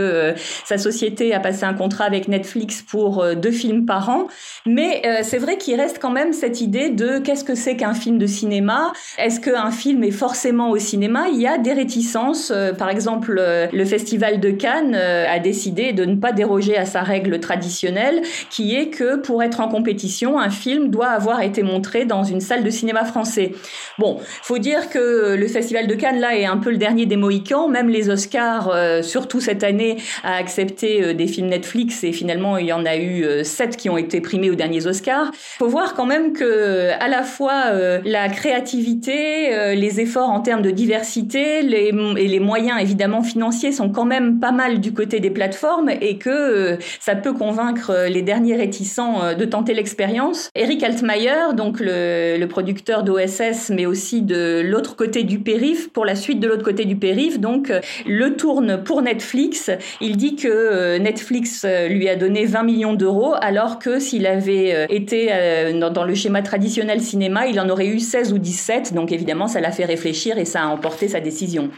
sa 0.64 0.78
société 0.78 1.32
a 1.32 1.38
passé 1.38 1.62
un 1.62 1.74
contrat 1.74 2.06
avec 2.06 2.26
Netflix 2.26 2.82
pour 2.82 3.24
deux 3.36 3.52
films 3.52 3.86
par 3.86 4.08
an. 4.08 4.26
Mais 4.66 5.02
c'est 5.22 5.38
vrai 5.38 5.58
qu'il 5.58 5.80
reste 5.80 6.00
quand 6.00 6.10
même 6.10 6.32
cette 6.32 6.60
idée 6.60 6.90
de 6.90 7.18
qu'est-ce 7.18 7.44
que 7.44 7.54
c'est 7.54 7.76
qu'un 7.76 7.94
film 7.94 8.18
de 8.18 8.26
cinéma? 8.26 8.92
Est-ce 9.18 9.38
qu'un 9.38 9.70
film 9.70 10.02
est 10.02 10.10
forcément 10.10 10.70
au 10.70 10.78
cinéma? 10.78 11.26
Il 11.32 11.40
y 11.40 11.46
a 11.46 11.58
des 11.58 11.72
réticences. 11.72 12.52
par 12.76 12.88
exemple, 12.88 13.40
le 13.72 13.84
Festival 13.84 14.40
de 14.40 14.50
Cannes 14.50 14.96
décidé 15.38 15.92
de 15.92 16.04
ne 16.04 16.16
pas 16.16 16.32
déroger 16.32 16.76
à 16.76 16.84
sa 16.84 17.02
règle 17.02 17.40
traditionnelle, 17.40 18.22
qui 18.50 18.74
est 18.74 18.88
que 18.88 19.16
pour 19.16 19.42
être 19.42 19.60
en 19.60 19.68
compétition, 19.68 20.38
un 20.38 20.50
film 20.50 20.90
doit 20.90 21.08
avoir 21.08 21.42
été 21.42 21.62
montré 21.62 22.04
dans 22.04 22.24
une 22.24 22.40
salle 22.40 22.64
de 22.64 22.70
cinéma 22.70 23.04
français. 23.04 23.52
Bon, 23.98 24.18
faut 24.42 24.58
dire 24.58 24.90
que 24.90 25.34
le 25.34 25.46
Festival 25.46 25.86
de 25.86 25.94
Cannes 25.94 26.20
là 26.20 26.36
est 26.36 26.44
un 26.44 26.56
peu 26.58 26.70
le 26.70 26.76
dernier 26.76 27.06
des 27.06 27.16
Mohicans. 27.16 27.68
Même 27.68 27.88
les 27.88 28.10
Oscars, 28.10 28.70
euh, 28.72 29.02
surtout 29.02 29.40
cette 29.40 29.64
année, 29.64 29.96
a 30.22 30.36
accepté 30.36 31.02
euh, 31.02 31.14
des 31.14 31.26
films 31.26 31.48
Netflix 31.48 32.04
et 32.04 32.12
finalement 32.12 32.56
il 32.58 32.66
y 32.66 32.72
en 32.72 32.84
a 32.84 32.96
eu 32.96 33.24
euh, 33.24 33.44
sept 33.44 33.76
qui 33.76 33.88
ont 33.88 33.98
été 33.98 34.20
primés 34.20 34.50
aux 34.50 34.54
derniers 34.54 34.86
Oscars. 34.86 35.30
Faut 35.58 35.68
voir 35.68 35.94
quand 35.94 36.06
même 36.06 36.32
que 36.32 36.90
à 37.00 37.08
la 37.08 37.22
fois 37.22 37.72
la 38.04 38.28
créativité, 38.28 39.74
les 39.74 40.00
efforts 40.00 40.28
en 40.28 40.40
termes 40.40 40.62
de 40.62 40.70
diversité, 40.70 41.60
et 41.60 42.28
les 42.28 42.40
moyens 42.40 42.80
évidemment 42.80 43.22
financiers 43.22 43.72
sont 43.72 43.90
quand 43.90 44.04
même 44.04 44.38
pas 44.40 44.52
mal 44.52 44.80
du 44.80 44.92
côté 44.92 45.15
des 45.20 45.30
plateformes 45.30 45.90
et 46.00 46.18
que 46.18 46.30
euh, 46.30 46.76
ça 47.00 47.14
peut 47.14 47.32
convaincre 47.32 47.90
euh, 47.90 48.08
les 48.08 48.22
derniers 48.22 48.56
réticents 48.56 49.22
euh, 49.22 49.34
de 49.34 49.44
tenter 49.44 49.74
l'expérience. 49.74 50.50
Eric 50.54 50.82
Altmaier, 50.82 51.54
donc 51.54 51.80
le, 51.80 52.36
le 52.38 52.48
producteur 52.48 53.02
d'OSS, 53.02 53.70
mais 53.70 53.86
aussi 53.86 54.22
de 54.22 54.60
l'autre 54.64 54.96
côté 54.96 55.22
du 55.24 55.38
périph, 55.38 55.90
pour 55.92 56.04
la 56.04 56.14
suite 56.14 56.40
de 56.40 56.48
l'autre 56.48 56.64
côté 56.64 56.84
du 56.84 56.96
périph, 56.96 57.40
donc 57.40 57.72
le 58.06 58.36
tourne 58.36 58.82
pour 58.82 59.02
Netflix. 59.02 59.70
Il 60.00 60.16
dit 60.16 60.36
que 60.36 60.98
Netflix 60.98 61.66
lui 61.88 62.08
a 62.08 62.16
donné 62.16 62.44
20 62.44 62.62
millions 62.62 62.94
d'euros, 62.94 63.34
alors 63.40 63.78
que 63.78 63.98
s'il 63.98 64.26
avait 64.26 64.86
été 64.88 65.30
dans 65.74 66.04
le 66.04 66.14
schéma 66.14 66.42
traditionnel 66.42 67.00
cinéma, 67.00 67.46
il 67.46 67.60
en 67.60 67.68
aurait 67.68 67.86
eu 67.86 68.00
16 68.00 68.32
ou 68.32 68.38
17. 68.38 68.94
Donc 68.94 69.12
évidemment, 69.12 69.46
ça 69.46 69.60
l'a 69.60 69.72
fait 69.72 69.84
réfléchir 69.84 70.38
et 70.38 70.44
ça 70.44 70.62
a 70.62 70.66
emporté 70.66 71.08
sa 71.08 71.20
décision 71.20 71.70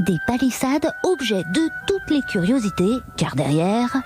des 0.00 0.18
palissades, 0.26 0.92
objets 1.02 1.44
de 1.52 1.68
toutes 1.86 2.10
les 2.10 2.22
curiosités, 2.22 2.98
car 3.16 3.34
derrière 3.34 4.02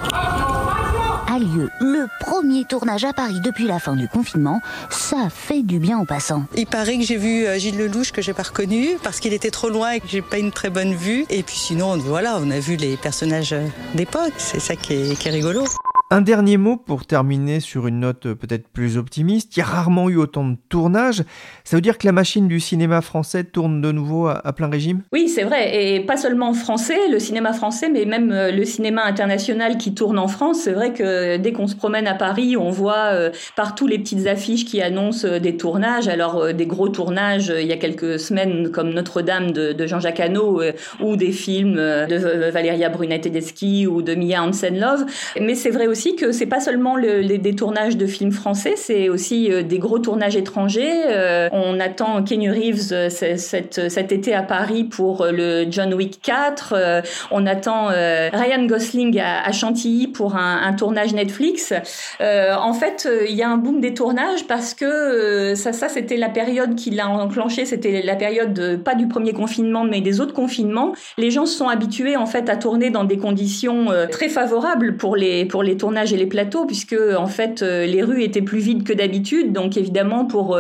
a 1.32 1.38
lieu 1.38 1.70
le 1.80 2.06
premier 2.20 2.64
tournage 2.64 3.04
à 3.04 3.12
Paris 3.12 3.40
depuis 3.40 3.66
la 3.66 3.78
fin 3.78 3.96
du 3.96 4.06
confinement. 4.06 4.60
Ça 4.90 5.30
fait 5.30 5.62
du 5.62 5.78
bien 5.78 5.98
aux 5.98 6.04
passants. 6.04 6.44
Il 6.56 6.66
paraît 6.66 6.98
que 6.98 7.04
j'ai 7.04 7.16
vu 7.16 7.46
euh, 7.46 7.58
Gilles 7.58 7.78
Lelouch 7.78 8.12
que 8.12 8.20
j'ai 8.20 8.34
pas 8.34 8.42
reconnu 8.42 8.96
parce 9.02 9.18
qu'il 9.18 9.32
était 9.32 9.50
trop 9.50 9.70
loin 9.70 9.92
et 9.92 10.00
que 10.00 10.08
j'ai 10.08 10.20
pas 10.20 10.38
une 10.38 10.52
très 10.52 10.68
bonne 10.68 10.94
vue. 10.94 11.24
Et 11.30 11.42
puis 11.42 11.56
sinon, 11.56 11.96
voilà, 11.96 12.38
on 12.38 12.50
a 12.50 12.58
vu 12.58 12.76
les 12.76 12.98
personnages 12.98 13.54
d'époque. 13.94 14.34
C'est 14.36 14.60
ça 14.60 14.76
qui 14.76 14.92
est 14.92 15.30
rigolo. 15.30 15.64
Un 16.12 16.20
dernier 16.20 16.58
mot 16.58 16.76
pour 16.76 17.06
terminer 17.06 17.58
sur 17.58 17.86
une 17.86 18.00
note 18.00 18.34
peut-être 18.34 18.68
plus 18.68 18.98
optimiste. 18.98 19.56
Il 19.56 19.60
y 19.60 19.62
a 19.62 19.64
rarement 19.64 20.10
eu 20.10 20.18
autant 20.18 20.46
de 20.46 20.58
tournages. 20.68 21.22
Ça 21.64 21.74
veut 21.74 21.80
dire 21.80 21.96
que 21.96 22.04
la 22.06 22.12
machine 22.12 22.48
du 22.48 22.60
cinéma 22.60 23.00
français 23.00 23.44
tourne 23.44 23.80
de 23.80 23.92
nouveau 23.92 24.28
à, 24.28 24.52
plein 24.52 24.68
régime? 24.68 25.00
Oui, 25.10 25.30
c'est 25.30 25.44
vrai. 25.44 25.94
Et 25.94 26.00
pas 26.00 26.18
seulement 26.18 26.52
français, 26.52 27.08
le 27.10 27.18
cinéma 27.18 27.54
français, 27.54 27.88
mais 27.88 28.04
même 28.04 28.30
euh, 28.30 28.50
le 28.50 28.62
cinéma 28.66 29.06
international 29.06 29.78
qui 29.78 29.94
tourne 29.94 30.18
en 30.18 30.28
France. 30.28 30.60
C'est 30.64 30.72
vrai 30.72 30.92
que 30.92 31.38
dès 31.38 31.52
qu'on 31.52 31.66
se 31.66 31.76
promène 31.76 32.06
à 32.06 32.12
Paris, 32.12 32.58
on 32.58 32.68
voit 32.68 33.14
euh, 33.14 33.30
partout 33.56 33.86
les 33.86 33.98
petites 33.98 34.26
affiches 34.26 34.66
qui 34.66 34.82
annoncent 34.82 35.26
euh, 35.26 35.38
des 35.38 35.56
tournages. 35.56 36.08
Alors, 36.08 36.52
des 36.52 36.66
gros 36.66 36.90
tournages 36.90 37.50
il 37.58 37.66
y 37.66 37.72
a 37.72 37.78
quelques 37.78 38.20
semaines, 38.20 38.70
comme 38.70 38.90
Notre-Dame 38.90 39.52
de, 39.52 39.86
Jean-Jacques 39.86 40.20
Hano, 40.20 40.60
ou 41.00 41.16
des 41.16 41.32
films 41.32 41.76
de 41.76 42.50
Valéria 42.50 42.90
Brunet-Tedeschi 42.90 43.86
ou 43.86 44.02
de 44.02 44.14
Mia 44.14 44.42
Hansen-Love. 44.42 45.06
Mais 45.40 45.54
c'est 45.54 45.70
vrai 45.70 45.86
aussi 45.86 46.01
que 46.10 46.32
c'est 46.32 46.46
pas 46.46 46.60
seulement 46.60 46.96
le, 46.96 47.20
les, 47.20 47.38
des 47.38 47.54
tournages 47.54 47.96
de 47.96 48.06
films 48.06 48.32
français, 48.32 48.74
c'est 48.76 49.08
aussi 49.08 49.50
euh, 49.50 49.62
des 49.62 49.78
gros 49.78 49.98
tournages 49.98 50.36
étrangers. 50.36 51.04
Euh, 51.08 51.48
on 51.52 51.78
attend 51.80 52.22
Kenny 52.22 52.50
Reeves 52.50 52.92
euh, 52.92 53.08
cet, 53.08 53.88
cet 53.88 54.12
été 54.12 54.34
à 54.34 54.42
Paris 54.42 54.84
pour 54.84 55.26
le 55.26 55.66
John 55.70 55.94
Wick 55.94 56.20
4. 56.22 57.02
on 57.30 57.46
attend 57.46 57.88
Ryan 57.88 58.66
Gosling 58.66 59.20
à, 59.20 59.50
Chantilly 59.52 60.08
pour 60.08 60.36
un, 60.36 60.72
tournage 60.72 61.12
Netflix. 61.12 61.72
en 62.20 62.72
fait, 62.72 63.08
il 63.28 63.34
y 63.34 63.42
a 63.42 63.48
un 63.48 63.56
boom 63.56 63.80
des 63.80 63.94
tournages 63.94 64.46
parce 64.46 64.74
que 64.74 65.54
ça, 65.54 65.72
ça 65.72 65.88
c'était 65.88 66.16
la 66.16 66.28
période 66.28 66.74
qui 66.74 66.90
l'a 66.90 67.08
enclenché, 67.08 67.64
c'était 67.64 68.02
la 68.02 68.16
période 68.16 68.52
de, 68.52 68.76
pas 68.76 68.94
du 68.94 69.06
premier 69.08 69.32
confinement 69.32 69.84
mais 69.84 70.00
des 70.00 70.20
autres 70.20 70.34
confinements. 70.34 70.92
Les 71.18 71.30
gens 71.30 71.46
se 71.46 71.56
sont 71.56 71.68
habitués 71.68 72.16
en 72.16 72.26
fait 72.26 72.48
à 72.48 72.56
tourner 72.56 72.90
dans 72.90 73.04
des 73.04 73.18
conditions 73.18 73.88
très 74.10 74.28
favorables 74.28 74.96
pour 74.96 75.16
les 75.16 75.44
pour 75.44 75.62
les 75.62 75.76
tournages 75.76 75.91
tournage 75.92 76.12
et 76.14 76.16
les 76.16 76.26
plateaux, 76.26 76.64
puisque 76.64 76.96
en 77.18 77.26
fait 77.26 77.60
les 77.60 78.02
rues 78.02 78.22
étaient 78.22 78.40
plus 78.40 78.60
vides 78.60 78.82
que 78.82 78.94
d'habitude. 78.94 79.52
Donc 79.52 79.76
évidemment 79.76 80.24
pour 80.24 80.58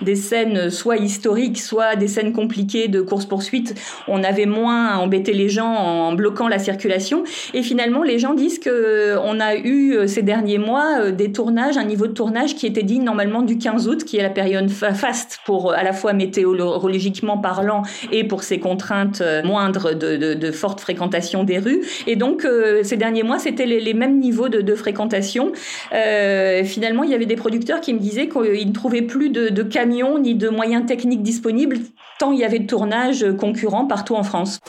des 0.00 0.16
scènes 0.16 0.70
soit 0.70 0.96
historiques, 0.96 1.60
soit 1.60 1.94
des 1.94 2.08
scènes 2.08 2.32
compliquées 2.32 2.88
de 2.88 3.00
course-poursuite, 3.00 3.74
on 4.08 4.24
avait 4.24 4.46
moins 4.46 4.88
à 4.88 4.98
embêter 4.98 5.32
les 5.34 5.48
gens 5.48 5.72
en 5.72 6.14
bloquant 6.14 6.48
la 6.48 6.58
circulation. 6.58 7.22
Et 7.54 7.62
finalement, 7.62 8.02
les 8.02 8.18
gens 8.18 8.34
disent 8.34 8.58
que 8.58 9.16
on 9.24 9.38
a 9.38 9.54
eu 9.54 10.08
ces 10.08 10.22
derniers 10.22 10.58
mois 10.58 11.12
des 11.12 11.30
tournages, 11.30 11.76
un 11.76 11.84
niveau 11.84 12.08
de 12.08 12.12
tournage 12.12 12.56
qui 12.56 12.66
était 12.66 12.82
digne 12.82 13.04
normalement 13.04 13.42
du 13.42 13.58
15 13.58 13.86
août, 13.86 14.02
qui 14.04 14.16
est 14.16 14.22
la 14.22 14.30
période 14.30 14.68
faste 14.68 15.38
pour 15.44 15.72
à 15.72 15.84
la 15.84 15.92
fois 15.92 16.12
météorologiquement 16.12 17.38
parlant 17.38 17.82
et 18.10 18.24
pour 18.24 18.42
ces 18.42 18.58
contraintes 18.58 19.22
moindres 19.44 19.94
de, 19.94 20.34
de, 20.34 20.50
forte 20.50 20.80
fréquentation 20.80 21.44
des 21.44 21.58
rues. 21.58 21.82
Et 22.06 22.16
donc, 22.16 22.44
euh, 22.44 22.82
ces 22.82 22.96
derniers 22.96 23.22
mois, 23.22 23.38
c'était 23.38 23.66
les, 23.66 23.94
mêmes 23.94 24.18
niveaux 24.18 24.48
de, 24.48 24.61
fréquentation. 24.74 25.52
Euh, 25.92 26.64
finalement, 26.64 27.02
il 27.02 27.10
y 27.10 27.14
avait 27.14 27.26
des 27.26 27.36
producteurs 27.36 27.80
qui 27.80 27.94
me 27.94 27.98
disaient 27.98 28.28
qu'ils 28.28 28.68
ne 28.68 28.72
trouvaient 28.72 29.02
plus 29.02 29.30
de, 29.30 29.62
camions 29.62 30.18
ni 30.18 30.34
de 30.34 30.48
moyens 30.48 30.86
techniques 30.86 31.22
disponibles, 31.22 31.78
tant 32.18 32.32
il 32.32 32.38
y 32.38 32.44
avait 32.44 32.58
de 32.58 32.66
tournages 32.66 33.26
concurrents 33.38 33.86
partout 33.86 34.14
en 34.14 34.22
France. 34.22 34.60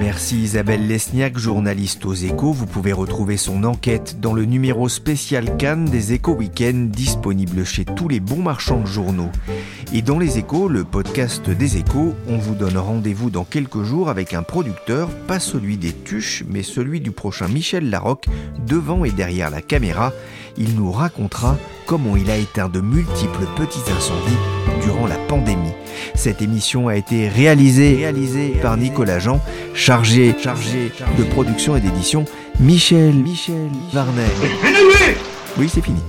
Merci 0.00 0.36
Isabelle 0.42 0.86
Lesniak, 0.86 1.38
journaliste 1.38 2.06
aux 2.06 2.14
échos. 2.14 2.52
Vous 2.52 2.66
pouvez 2.66 2.92
retrouver 2.92 3.36
son 3.36 3.64
enquête 3.64 4.20
dans 4.20 4.32
le 4.32 4.44
numéro 4.44 4.88
spécial 4.88 5.56
Cannes 5.56 5.86
des 5.86 6.12
échos 6.12 6.34
week-end 6.34 6.86
disponible 6.88 7.64
chez 7.64 7.84
tous 7.84 8.08
les 8.08 8.20
bons 8.20 8.42
marchands 8.42 8.80
de 8.80 8.86
journaux. 8.86 9.30
Et 9.92 10.02
dans 10.02 10.18
les 10.18 10.38
échos, 10.38 10.68
le 10.68 10.84
podcast 10.84 11.50
des 11.50 11.78
échos, 11.78 12.14
on 12.28 12.38
vous 12.38 12.54
donne 12.54 12.76
rendez-vous 12.76 13.30
dans 13.30 13.44
quelques 13.44 13.82
jours 13.82 14.08
avec 14.08 14.34
un 14.34 14.42
producteur, 14.42 15.08
pas 15.26 15.40
celui 15.40 15.76
des 15.76 15.92
tuches, 15.92 16.44
mais 16.48 16.62
celui 16.62 17.00
du 17.00 17.10
prochain 17.10 17.48
Michel 17.48 17.90
Larocque, 17.90 18.26
devant 18.66 19.04
et 19.04 19.10
derrière 19.10 19.50
la 19.50 19.62
caméra. 19.62 20.12
Il 20.56 20.74
nous 20.76 20.92
racontera 20.92 21.56
comment 21.86 22.16
il 22.16 22.30
a 22.30 22.36
éteint 22.36 22.68
de 22.68 22.80
multiples 22.80 23.46
petits 23.56 23.90
incendies 23.90 24.57
durant 24.82 25.06
la 25.06 25.16
pandémie. 25.16 25.72
Cette 26.14 26.42
émission 26.42 26.88
a 26.88 26.96
été 26.96 27.28
réalisée, 27.28 27.96
réalisée 27.96 28.56
par 28.60 28.76
Nicolas 28.76 29.18
Jean, 29.18 29.40
chargé, 29.74 30.34
chargé 30.40 30.92
de 31.18 31.24
production 31.24 31.76
et 31.76 31.80
d'édition 31.80 32.24
Michel, 32.60 33.14
Michel 33.14 33.70
Varnet. 33.92 34.22
Oui, 35.58 35.68
c'est 35.72 35.82
fini. 35.82 36.00